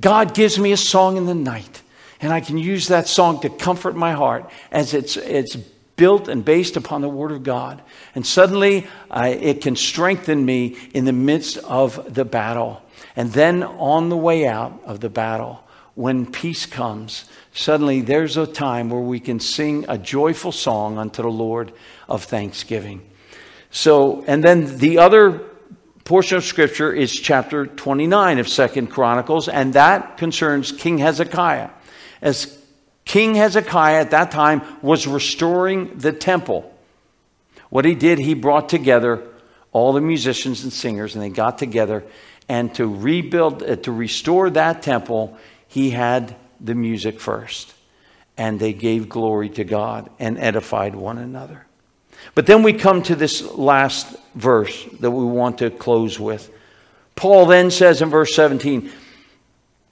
God 0.01 0.35
gives 0.35 0.59
me 0.59 0.73
a 0.73 0.77
song 0.77 1.17
in 1.17 1.25
the 1.25 1.35
night. 1.35 1.83
And 2.21 2.33
I 2.33 2.41
can 2.41 2.59
use 2.59 2.89
that 2.89 3.09
song 3.09 3.41
to 3.41 3.49
comfort 3.49 3.97
my 3.97 4.13
heart 4.13 4.49
as 4.71 4.95
it's, 4.95 5.17
it's 5.17 5.57
built 5.97 6.29
and 6.29 6.45
based 6.45 6.77
upon 6.77 7.01
the 7.01 7.09
Word 7.09 7.33
of 7.33 7.43
God. 7.43 7.83
And 8.15 8.27
suddenly 8.27 8.87
I, 9.11 9.29
it 9.29 9.63
can 9.63 9.75
strengthen 9.75 10.45
me 10.45 10.77
in 10.93 11.05
the 11.05 11.13
midst 11.13 11.57
of 11.59 12.15
the 12.15 12.25
battle. 12.25 12.83
And 13.17 13.33
then 13.33 13.63
on 13.63 14.09
the 14.09 14.17
way 14.17 14.47
out 14.47 14.81
of 14.85 15.01
the 15.01 15.09
battle, 15.09 15.65
when 15.95 16.27
peace 16.27 16.65
comes, 16.65 17.25
suddenly 17.53 18.01
there's 18.01 18.37
a 18.37 18.47
time 18.47 18.91
where 18.91 19.01
we 19.01 19.21
can 19.21 19.41
sing 19.41 19.85
a 19.89 19.99
joyful 19.99 20.53
song 20.53 20.99
unto 20.99 21.23
the 21.23 21.31
Lord 21.31 21.73
of 22.09 22.25
thanksgiving. 22.25 23.09
So, 23.71 24.25
and 24.27 24.43
then 24.43 24.79
the 24.79 24.99
other 24.99 25.41
portion 26.05 26.37
of 26.37 26.45
scripture 26.45 26.93
is 26.93 27.13
chapter 27.13 27.67
29 27.67 28.39
of 28.39 28.49
Second 28.49 28.89
Chronicles, 28.89 29.49
and 29.49 29.75
that 29.75 30.19
concerns 30.19 30.73
King 30.73 30.99
Hezekiah. 30.99 31.71
As 32.21 32.59
King 33.05 33.35
Hezekiah 33.35 34.01
at 34.01 34.11
that 34.11 34.31
time 34.31 34.63
was 34.83 35.07
restoring 35.07 35.99
the 35.99 36.13
temple. 36.13 36.73
What 37.71 37.85
he 37.85 37.95
did, 37.95 38.19
he 38.19 38.35
brought 38.35 38.69
together 38.69 39.27
all 39.73 39.93
the 39.93 40.01
musicians 40.01 40.63
and 40.63 40.73
singers, 40.73 41.15
and 41.15 41.25
they 41.25 41.31
got 41.31 41.59
together. 41.59 42.05
And 42.49 42.75
to 42.75 42.87
rebuild, 42.87 43.63
uh, 43.63 43.77
to 43.77 43.93
restore 43.93 44.51
that 44.51 44.83
temple, 44.83 45.39
he 45.69 45.91
had 45.91 46.37
the 46.63 46.75
music 46.75 47.21
first. 47.21 47.75
And 48.37 48.59
they 48.59 48.73
gave 48.73 49.09
glory 49.09 49.51
to 49.51 49.65
God 49.65 50.11
and 50.19 50.39
edified 50.39 50.95
one 50.95 51.19
another. 51.19 51.67
But 52.35 52.47
then 52.47 52.63
we 52.63 52.73
come 52.73 53.03
to 53.05 53.15
this 53.15 53.43
last 53.43 54.17
verse 54.35 54.85
that 55.01 55.11
we 55.11 55.25
want 55.25 55.59
to 55.59 55.71
close 55.71 56.19
with. 56.19 56.51
Paul 57.15 57.47
then 57.47 57.71
says 57.71 58.01
in 58.01 58.09
verse 58.09 58.35
17, 58.35 58.91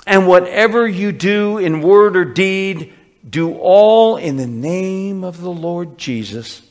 And 0.07 0.27
whatever 0.27 0.89
you 0.89 1.13
do 1.13 1.59
in 1.59 1.83
word 1.83 2.17
or 2.17 2.25
deed, 2.25 2.95
do 3.29 3.55
all 3.55 4.17
in 4.17 4.37
the 4.37 4.47
name 4.47 5.25
of 5.25 5.41
the 5.41 5.51
Lord 5.51 5.99
Jesus, 5.99 6.63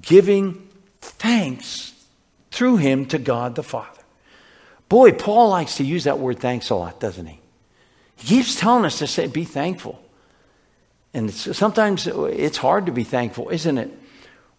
giving 0.00 0.68
thanks 1.00 1.92
through 2.50 2.78
him 2.78 3.06
to 3.06 3.18
God 3.18 3.54
the 3.54 3.62
Father. 3.62 3.88
Boy, 4.88 5.12
Paul 5.12 5.50
likes 5.50 5.76
to 5.76 5.84
use 5.84 6.04
that 6.04 6.18
word 6.18 6.38
thanks 6.38 6.70
a 6.70 6.74
lot, 6.74 7.00
doesn't 7.00 7.26
he? 7.26 7.41
He 8.22 8.36
keeps 8.36 8.54
telling 8.54 8.84
us 8.84 9.00
to 9.00 9.08
say, 9.08 9.26
be 9.26 9.44
thankful. 9.44 10.00
And 11.12 11.28
it's, 11.28 11.56
sometimes 11.56 12.06
it's 12.06 12.56
hard 12.56 12.86
to 12.86 12.92
be 12.92 13.02
thankful, 13.02 13.48
isn't 13.48 13.78
it? 13.78 13.90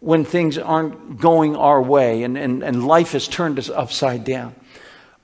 When 0.01 0.25
things 0.25 0.57
aren't 0.57 1.17
going 1.21 1.55
our 1.55 1.81
way 1.81 2.23
and, 2.23 2.37
and, 2.37 2.61
and 2.61 2.85
life 2.85 3.13
has 3.13 3.25
turned 3.25 3.57
us 3.57 3.69
upside 3.69 4.25
down. 4.25 4.53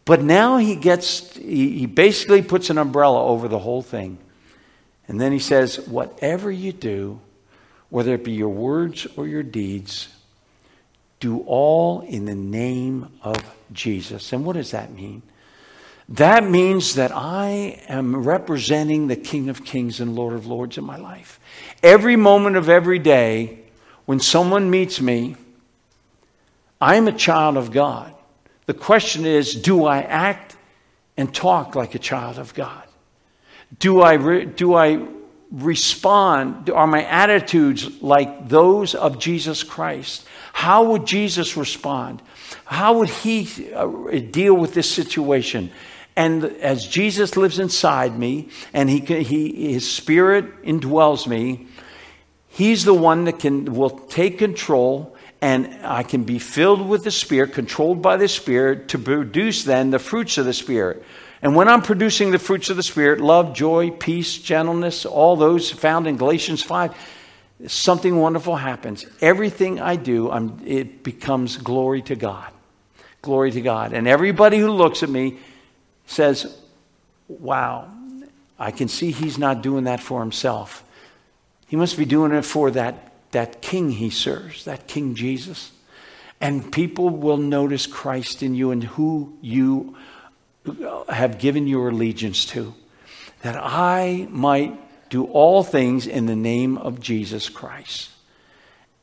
But 0.06 0.22
now 0.22 0.56
he 0.56 0.78
gets, 0.78 1.36
he 1.36 1.86
basically 1.86 2.42
puts 2.42 2.70
an 2.70 2.78
umbrella 2.78 3.26
over 3.26 3.50
the 3.50 3.60
whole 3.60 3.82
thing. 3.82 4.18
And 5.10 5.20
then 5.20 5.34
he 5.34 5.40
says, 5.40 5.78
Whatever 5.82 6.50
you 6.50 6.72
do, 6.72 7.20
whether 7.90 8.14
it 8.14 8.24
be 8.24 8.32
your 8.32 8.50
words 8.50 9.06
or 9.18 9.28
your 9.28 9.44
deeds, 9.44 10.08
do 11.20 11.42
all 11.42 12.02
in 12.02 12.24
the 12.24 12.36
name 12.36 13.10
of 13.22 13.36
Jesus. 13.74 14.32
And 14.32 14.46
what 14.46 14.54
does 14.54 14.72
that 14.72 14.94
mean? 14.94 15.24
That 16.14 16.44
means 16.44 16.96
that 16.96 17.12
I 17.14 17.82
am 17.88 18.16
representing 18.24 19.08
the 19.08 19.16
King 19.16 19.48
of 19.48 19.64
Kings 19.64 20.00
and 20.00 20.16
Lord 20.16 20.34
of 20.34 20.48
Lords 20.48 20.76
in 20.80 20.84
my 20.84 20.98
life. 20.98 21.40
Every 21.84 22.16
moment 22.16 22.56
of 22.56 22.68
every 22.68 22.98
day, 22.98 23.60
when 24.06 24.20
someone 24.20 24.72
meets 24.72 25.00
me, 25.00 25.36
I 26.82 26.96
am 26.96 27.08
a 27.08 27.12
child 27.12 27.58
of 27.58 27.72
God. 27.72 28.12
The 28.66 28.74
question 28.74 29.28
is 29.28 29.54
do 29.54 29.86
I 29.86 30.02
act 30.02 30.58
and 31.16 31.34
talk 31.34 31.76
like 31.76 31.94
a 31.94 32.00
child 32.00 32.40
of 32.40 32.56
God? 32.56 32.84
Do 33.78 34.02
I, 34.02 34.14
re- 34.14 34.46
do 34.46 34.74
I 34.74 35.06
respond? 35.52 36.72
Are 36.72 36.88
my 36.88 37.04
attitudes 37.04 38.02
like 38.02 38.50
those 38.50 38.96
of 38.96 39.20
Jesus 39.20 39.62
Christ? 39.62 40.26
How 40.54 40.86
would 40.86 41.06
Jesus 41.06 41.56
respond? 41.56 42.24
How 42.66 42.98
would 42.98 43.10
he 43.10 43.72
uh, 43.74 43.88
deal 44.32 44.56
with 44.56 44.74
this 44.74 44.90
situation? 44.90 45.72
And 46.20 46.44
as 46.44 46.86
Jesus 46.86 47.38
lives 47.38 47.60
inside 47.60 48.20
me 48.20 48.50
and 48.74 48.90
he, 48.90 49.00
he, 49.00 49.72
his 49.72 49.90
spirit 49.90 50.64
indwells 50.64 51.26
me, 51.26 51.68
he's 52.50 52.84
the 52.84 52.94
one 52.94 53.24
that 53.24 53.40
can, 53.40 53.74
will 53.74 53.92
take 53.92 54.38
control 54.38 55.16
and 55.42 55.80
I 55.82 56.04
can 56.04 56.26
be 56.26 56.38
filled 56.38 56.86
with 56.90 57.06
the 57.06 57.12
Spirit, 57.12 57.54
controlled 57.54 58.02
by 58.02 58.18
the 58.18 58.28
Spirit 58.28 58.90
to 58.90 59.00
produce 59.00 59.64
then 59.64 59.92
the 59.92 60.00
fruits 60.00 60.38
of 60.38 60.44
the 60.44 60.52
Spirit. 60.52 61.02
And 61.42 61.56
when 61.56 61.70
I'm 61.70 61.82
producing 61.82 62.32
the 62.32 62.40
fruits 62.40 62.70
of 62.70 62.76
the 62.76 62.84
Spirit 62.84 63.22
love, 63.22 63.54
joy, 63.54 63.90
peace, 63.90 64.38
gentleness, 64.40 65.06
all 65.06 65.38
those 65.38 65.72
found 65.72 66.06
in 66.06 66.18
Galatians 66.18 66.62
5 66.62 66.94
something 67.68 68.18
wonderful 68.18 68.58
happens. 68.58 69.06
Everything 69.22 69.80
I 69.80 69.96
do, 69.96 70.30
I'm, 70.30 70.62
it 70.66 71.02
becomes 71.02 71.56
glory 71.56 72.02
to 72.02 72.18
God. 72.18 72.52
Glory 73.22 73.52
to 73.52 73.62
God. 73.62 73.94
And 73.94 74.06
everybody 74.06 74.58
who 74.58 74.72
looks 74.72 75.02
at 75.02 75.10
me 75.10 75.40
says, 76.10 76.58
Wow, 77.28 77.90
I 78.58 78.72
can 78.72 78.88
see 78.88 79.12
he's 79.12 79.38
not 79.38 79.62
doing 79.62 79.84
that 79.84 80.02
for 80.02 80.20
himself. 80.20 80.84
He 81.68 81.76
must 81.76 81.98
be 81.98 82.06
doing 82.06 82.32
it 82.32 82.44
for 82.44 82.72
that, 82.72 83.14
that 83.32 83.62
king 83.62 83.92
he 83.92 84.10
serves, 84.10 84.66
that 84.66 84.88
King 84.88 85.14
Jesus. 85.14 85.72
And 86.42 86.72
people 86.72 87.10
will 87.10 87.38
notice 87.38 87.86
Christ 87.86 88.42
in 88.42 88.56
you 88.56 88.72
and 88.72 88.84
who 88.84 89.38
you 89.42 89.96
have 91.08 91.38
given 91.38 91.68
your 91.68 91.90
allegiance 91.90 92.46
to. 92.48 92.74
That 93.44 93.56
I 93.58 94.28
might 94.32 95.10
do 95.10 95.26
all 95.26 95.64
things 95.64 96.08
in 96.08 96.26
the 96.26 96.36
name 96.36 96.78
of 96.78 97.00
Jesus 97.00 97.50
Christ. 97.50 98.10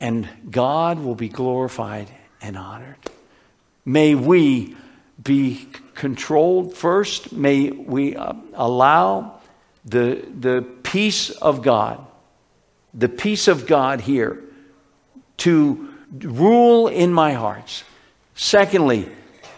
And 0.00 0.28
God 0.50 0.98
will 0.98 1.14
be 1.14 1.28
glorified 1.28 2.10
and 2.42 2.56
honored. 2.56 2.98
May 3.84 4.14
we 4.14 4.76
be 5.22 5.68
controlled 5.96 6.74
first. 6.74 7.32
May 7.32 7.70
we 7.70 8.14
uh, 8.14 8.34
allow 8.54 9.40
the, 9.84 10.24
the 10.38 10.62
peace 10.82 11.30
of 11.30 11.62
God, 11.62 12.06
the 12.94 13.08
peace 13.08 13.48
of 13.48 13.66
God 13.66 14.00
here, 14.00 14.44
to 15.38 15.88
rule 16.22 16.86
in 16.88 17.12
my 17.12 17.32
hearts. 17.32 17.82
Secondly, 18.34 19.08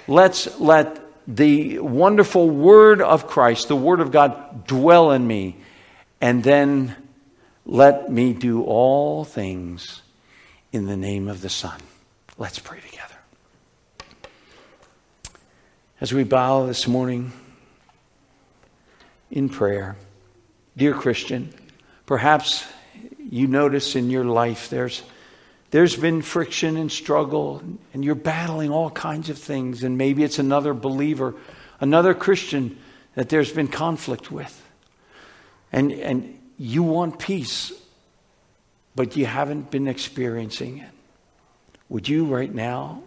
let's 0.06 0.58
let 0.58 1.04
the 1.26 1.78
wonderful 1.80 2.48
word 2.48 3.02
of 3.02 3.26
Christ, 3.26 3.68
the 3.68 3.76
word 3.76 4.00
of 4.00 4.10
God, 4.10 4.66
dwell 4.66 5.10
in 5.10 5.26
me. 5.26 5.56
And 6.20 6.42
then 6.42 6.96
let 7.66 8.10
me 8.10 8.32
do 8.32 8.62
all 8.62 9.24
things 9.24 10.02
in 10.72 10.86
the 10.86 10.96
name 10.96 11.28
of 11.28 11.42
the 11.42 11.50
Son. 11.50 11.78
Let's 12.38 12.58
pray 12.58 12.80
together. 12.80 13.07
As 16.00 16.14
we 16.14 16.22
bow 16.22 16.64
this 16.66 16.86
morning 16.86 17.32
in 19.32 19.48
prayer, 19.48 19.96
dear 20.76 20.94
Christian, 20.94 21.52
perhaps 22.06 22.64
you 23.18 23.48
notice 23.48 23.96
in 23.96 24.08
your 24.08 24.24
life 24.24 24.70
there's, 24.70 25.02
there's 25.72 25.96
been 25.96 26.22
friction 26.22 26.76
and 26.76 26.92
struggle, 26.92 27.64
and 27.92 28.04
you're 28.04 28.14
battling 28.14 28.70
all 28.70 28.90
kinds 28.90 29.28
of 29.28 29.38
things, 29.38 29.82
and 29.82 29.98
maybe 29.98 30.22
it's 30.22 30.38
another 30.38 30.72
believer, 30.72 31.34
another 31.80 32.14
Christian 32.14 32.78
that 33.16 33.28
there's 33.28 33.52
been 33.52 33.66
conflict 33.66 34.30
with. 34.30 34.64
And, 35.72 35.90
and 35.90 36.38
you 36.56 36.84
want 36.84 37.18
peace, 37.18 37.72
but 38.94 39.16
you 39.16 39.26
haven't 39.26 39.72
been 39.72 39.88
experiencing 39.88 40.78
it. 40.78 40.90
Would 41.88 42.08
you 42.08 42.24
right 42.24 42.54
now 42.54 43.02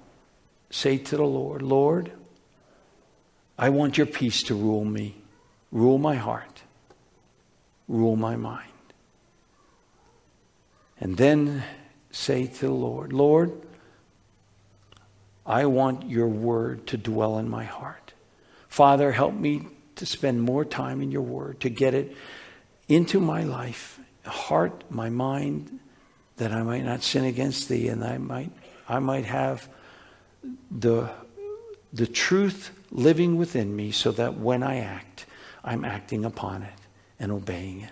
say 0.71 0.97
to 0.97 1.15
the 1.15 1.23
Lord, 1.23 1.61
Lord, 1.61 2.11
I 3.62 3.70
want 3.70 3.95
your 3.95 4.07
peace 4.07 4.41
to 4.43 4.55
rule 4.55 4.84
me, 4.84 5.22
rule 5.72 5.99
my 5.99 6.16
heart, 6.16 6.64
rule 7.88 8.16
my 8.16 8.36
mind. 8.36 8.72
And 10.99 11.16
then 11.16 11.64
say 12.09 12.47
to 12.47 12.66
the 12.66 12.72
Lord, 12.72 13.14
Lord, 13.14 13.51
I 15.45 15.68
want 15.68 16.09
your 16.09 16.28
word 16.28 16.88
to 16.88 16.97
dwell 16.97 17.38
in 17.38 17.49
my 17.49 17.66
heart. 17.66 18.14
Father, 18.68 19.12
help 19.12 19.36
me 19.36 19.68
to 19.95 20.07
spend 20.07 20.41
more 20.41 20.66
time 20.66 20.99
in 20.99 21.12
your 21.12 21.22
word, 21.22 21.59
to 21.59 21.70
get 21.70 21.93
it 21.93 22.16
into 22.88 23.20
my 23.20 23.43
life, 23.43 23.99
heart, 24.26 24.86
my 24.89 25.09
mind, 25.09 25.80
that 26.38 26.51
I 26.51 26.64
might 26.64 26.84
not 26.84 27.03
sin 27.03 27.26
against 27.26 27.70
thee 27.70 27.89
and 27.89 28.03
I 28.03 28.18
might, 28.18 28.51
I 28.89 28.97
might 28.97 29.26
have 29.26 29.70
the, 30.72 31.12
the 31.93 32.07
truth 32.07 32.72
living 32.91 33.37
within 33.37 33.75
me 33.75 33.91
so 33.91 34.11
that 34.11 34.37
when 34.37 34.63
I 34.63 34.79
act, 34.79 35.25
I'm 35.63 35.85
acting 35.85 36.25
upon 36.25 36.63
it 36.63 36.73
and 37.19 37.31
obeying 37.31 37.81
it. 37.81 37.91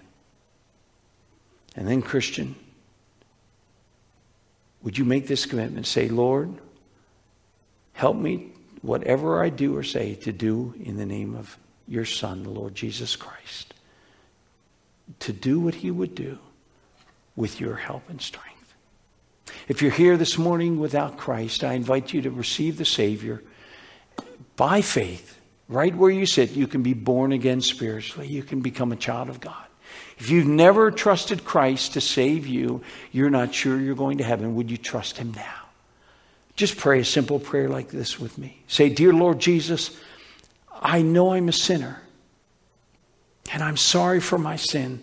And 1.75 1.87
then, 1.87 2.01
Christian, 2.01 2.55
would 4.81 4.97
you 4.97 5.05
make 5.05 5.27
this 5.27 5.45
commitment? 5.45 5.87
Say, 5.87 6.09
Lord, 6.09 6.53
help 7.93 8.17
me, 8.17 8.51
whatever 8.81 9.41
I 9.41 9.49
do 9.49 9.75
or 9.75 9.83
say, 9.83 10.15
to 10.15 10.31
do 10.31 10.73
in 10.83 10.97
the 10.97 11.05
name 11.05 11.35
of 11.35 11.57
your 11.87 12.05
Son, 12.05 12.43
the 12.43 12.49
Lord 12.49 12.75
Jesus 12.75 13.15
Christ. 13.15 13.73
To 15.19 15.33
do 15.33 15.59
what 15.59 15.75
he 15.75 15.91
would 15.91 16.15
do 16.15 16.37
with 17.35 17.59
your 17.59 17.75
help 17.75 18.09
and 18.09 18.21
strength. 18.21 18.49
If 19.67 19.81
you're 19.81 19.91
here 19.91 20.17
this 20.17 20.37
morning 20.37 20.79
without 20.79 21.17
Christ, 21.17 21.63
I 21.63 21.73
invite 21.73 22.13
you 22.13 22.21
to 22.23 22.31
receive 22.31 22.77
the 22.77 22.85
Savior 22.85 23.41
by 24.59 24.81
faith, 24.81 25.39
right 25.69 25.95
where 25.95 26.11
you 26.11 26.25
sit, 26.25 26.51
you 26.51 26.67
can 26.67 26.83
be 26.83 26.93
born 26.93 27.31
again 27.31 27.61
spiritually. 27.61 28.27
You 28.27 28.43
can 28.43 28.59
become 28.59 28.91
a 28.91 28.97
child 28.97 29.29
of 29.29 29.39
God. 29.39 29.65
If 30.17 30.29
you've 30.29 30.47
never 30.47 30.91
trusted 30.91 31.45
Christ 31.45 31.93
to 31.93 32.01
save 32.01 32.45
you, 32.45 32.83
you're 33.13 33.29
not 33.29 33.55
sure 33.55 33.79
you're 33.79 33.95
going 33.95 34.17
to 34.17 34.25
heaven. 34.25 34.55
Would 34.55 34.69
you 34.69 34.75
trust 34.75 35.17
Him 35.17 35.31
now? 35.33 35.69
Just 36.57 36.75
pray 36.75 36.99
a 36.99 37.05
simple 37.05 37.39
prayer 37.39 37.69
like 37.69 37.87
this 37.87 38.19
with 38.19 38.37
me. 38.37 38.59
Say, 38.67 38.89
Dear 38.89 39.13
Lord 39.13 39.39
Jesus, 39.39 39.97
I 40.81 41.03
know 41.03 41.31
I'm 41.31 41.47
a 41.47 41.53
sinner, 41.53 42.01
and 43.53 43.63
I'm 43.63 43.77
sorry 43.77 44.19
for 44.19 44.37
my 44.37 44.57
sin. 44.57 45.01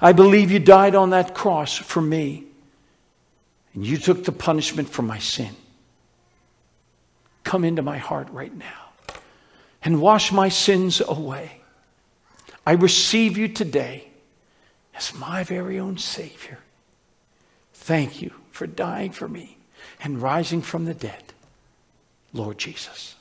I 0.00 0.12
believe 0.12 0.52
you 0.52 0.60
died 0.60 0.94
on 0.94 1.10
that 1.10 1.34
cross 1.34 1.76
for 1.76 2.00
me, 2.00 2.44
and 3.74 3.84
you 3.84 3.98
took 3.98 4.22
the 4.22 4.32
punishment 4.32 4.88
for 4.88 5.02
my 5.02 5.18
sin 5.18 5.56
come 7.44 7.64
into 7.64 7.82
my 7.82 7.98
heart 7.98 8.28
right 8.30 8.54
now 8.54 8.90
and 9.82 10.00
wash 10.00 10.32
my 10.32 10.48
sins 10.48 11.00
away. 11.00 11.60
I 12.66 12.72
receive 12.72 13.38
you 13.38 13.48
today 13.48 14.08
as 14.94 15.14
my 15.14 15.42
very 15.44 15.78
own 15.78 15.98
Savior. 15.98 16.58
Thank 17.72 18.20
you 18.20 18.32
for 18.50 18.66
dying 18.66 19.12
for 19.12 19.26
me 19.28 19.56
and 20.02 20.20
rising 20.20 20.62
from 20.62 20.84
the 20.84 20.94
dead, 20.94 21.32
Lord 22.32 22.58
Jesus. 22.58 23.16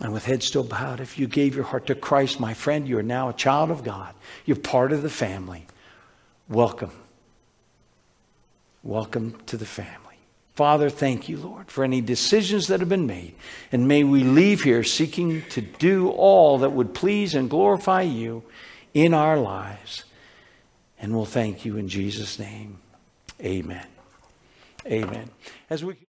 And 0.00 0.12
with 0.12 0.26
head 0.26 0.42
still 0.42 0.62
bowed, 0.62 1.00
if 1.00 1.18
you 1.18 1.26
gave 1.26 1.54
your 1.54 1.64
heart 1.64 1.86
to 1.86 1.94
Christ, 1.94 2.38
my 2.38 2.52
friend, 2.52 2.86
you 2.86 2.98
are 2.98 3.02
now 3.02 3.30
a 3.30 3.32
child 3.32 3.70
of 3.70 3.82
God. 3.82 4.14
You're 4.44 4.58
part 4.58 4.92
of 4.92 5.00
the 5.00 5.08
family. 5.08 5.66
Welcome. 6.48 6.92
Welcome 8.82 9.40
to 9.46 9.56
the 9.56 9.64
family. 9.64 10.05
Father, 10.56 10.88
thank 10.88 11.28
you, 11.28 11.36
Lord, 11.36 11.70
for 11.70 11.84
any 11.84 12.00
decisions 12.00 12.68
that 12.68 12.80
have 12.80 12.88
been 12.88 13.06
made. 13.06 13.34
And 13.70 13.86
may 13.86 14.04
we 14.04 14.24
leave 14.24 14.62
here 14.62 14.82
seeking 14.82 15.42
to 15.50 15.60
do 15.60 16.08
all 16.08 16.56
that 16.58 16.70
would 16.70 16.94
please 16.94 17.34
and 17.34 17.50
glorify 17.50 18.00
you 18.00 18.42
in 18.94 19.12
our 19.12 19.38
lives. 19.38 20.04
And 20.98 21.14
we'll 21.14 21.26
thank 21.26 21.66
you 21.66 21.76
in 21.76 21.88
Jesus' 21.88 22.38
name. 22.38 22.78
Amen. 23.38 23.86
Amen. 24.86 25.28
As 25.68 25.84
we 25.84 26.05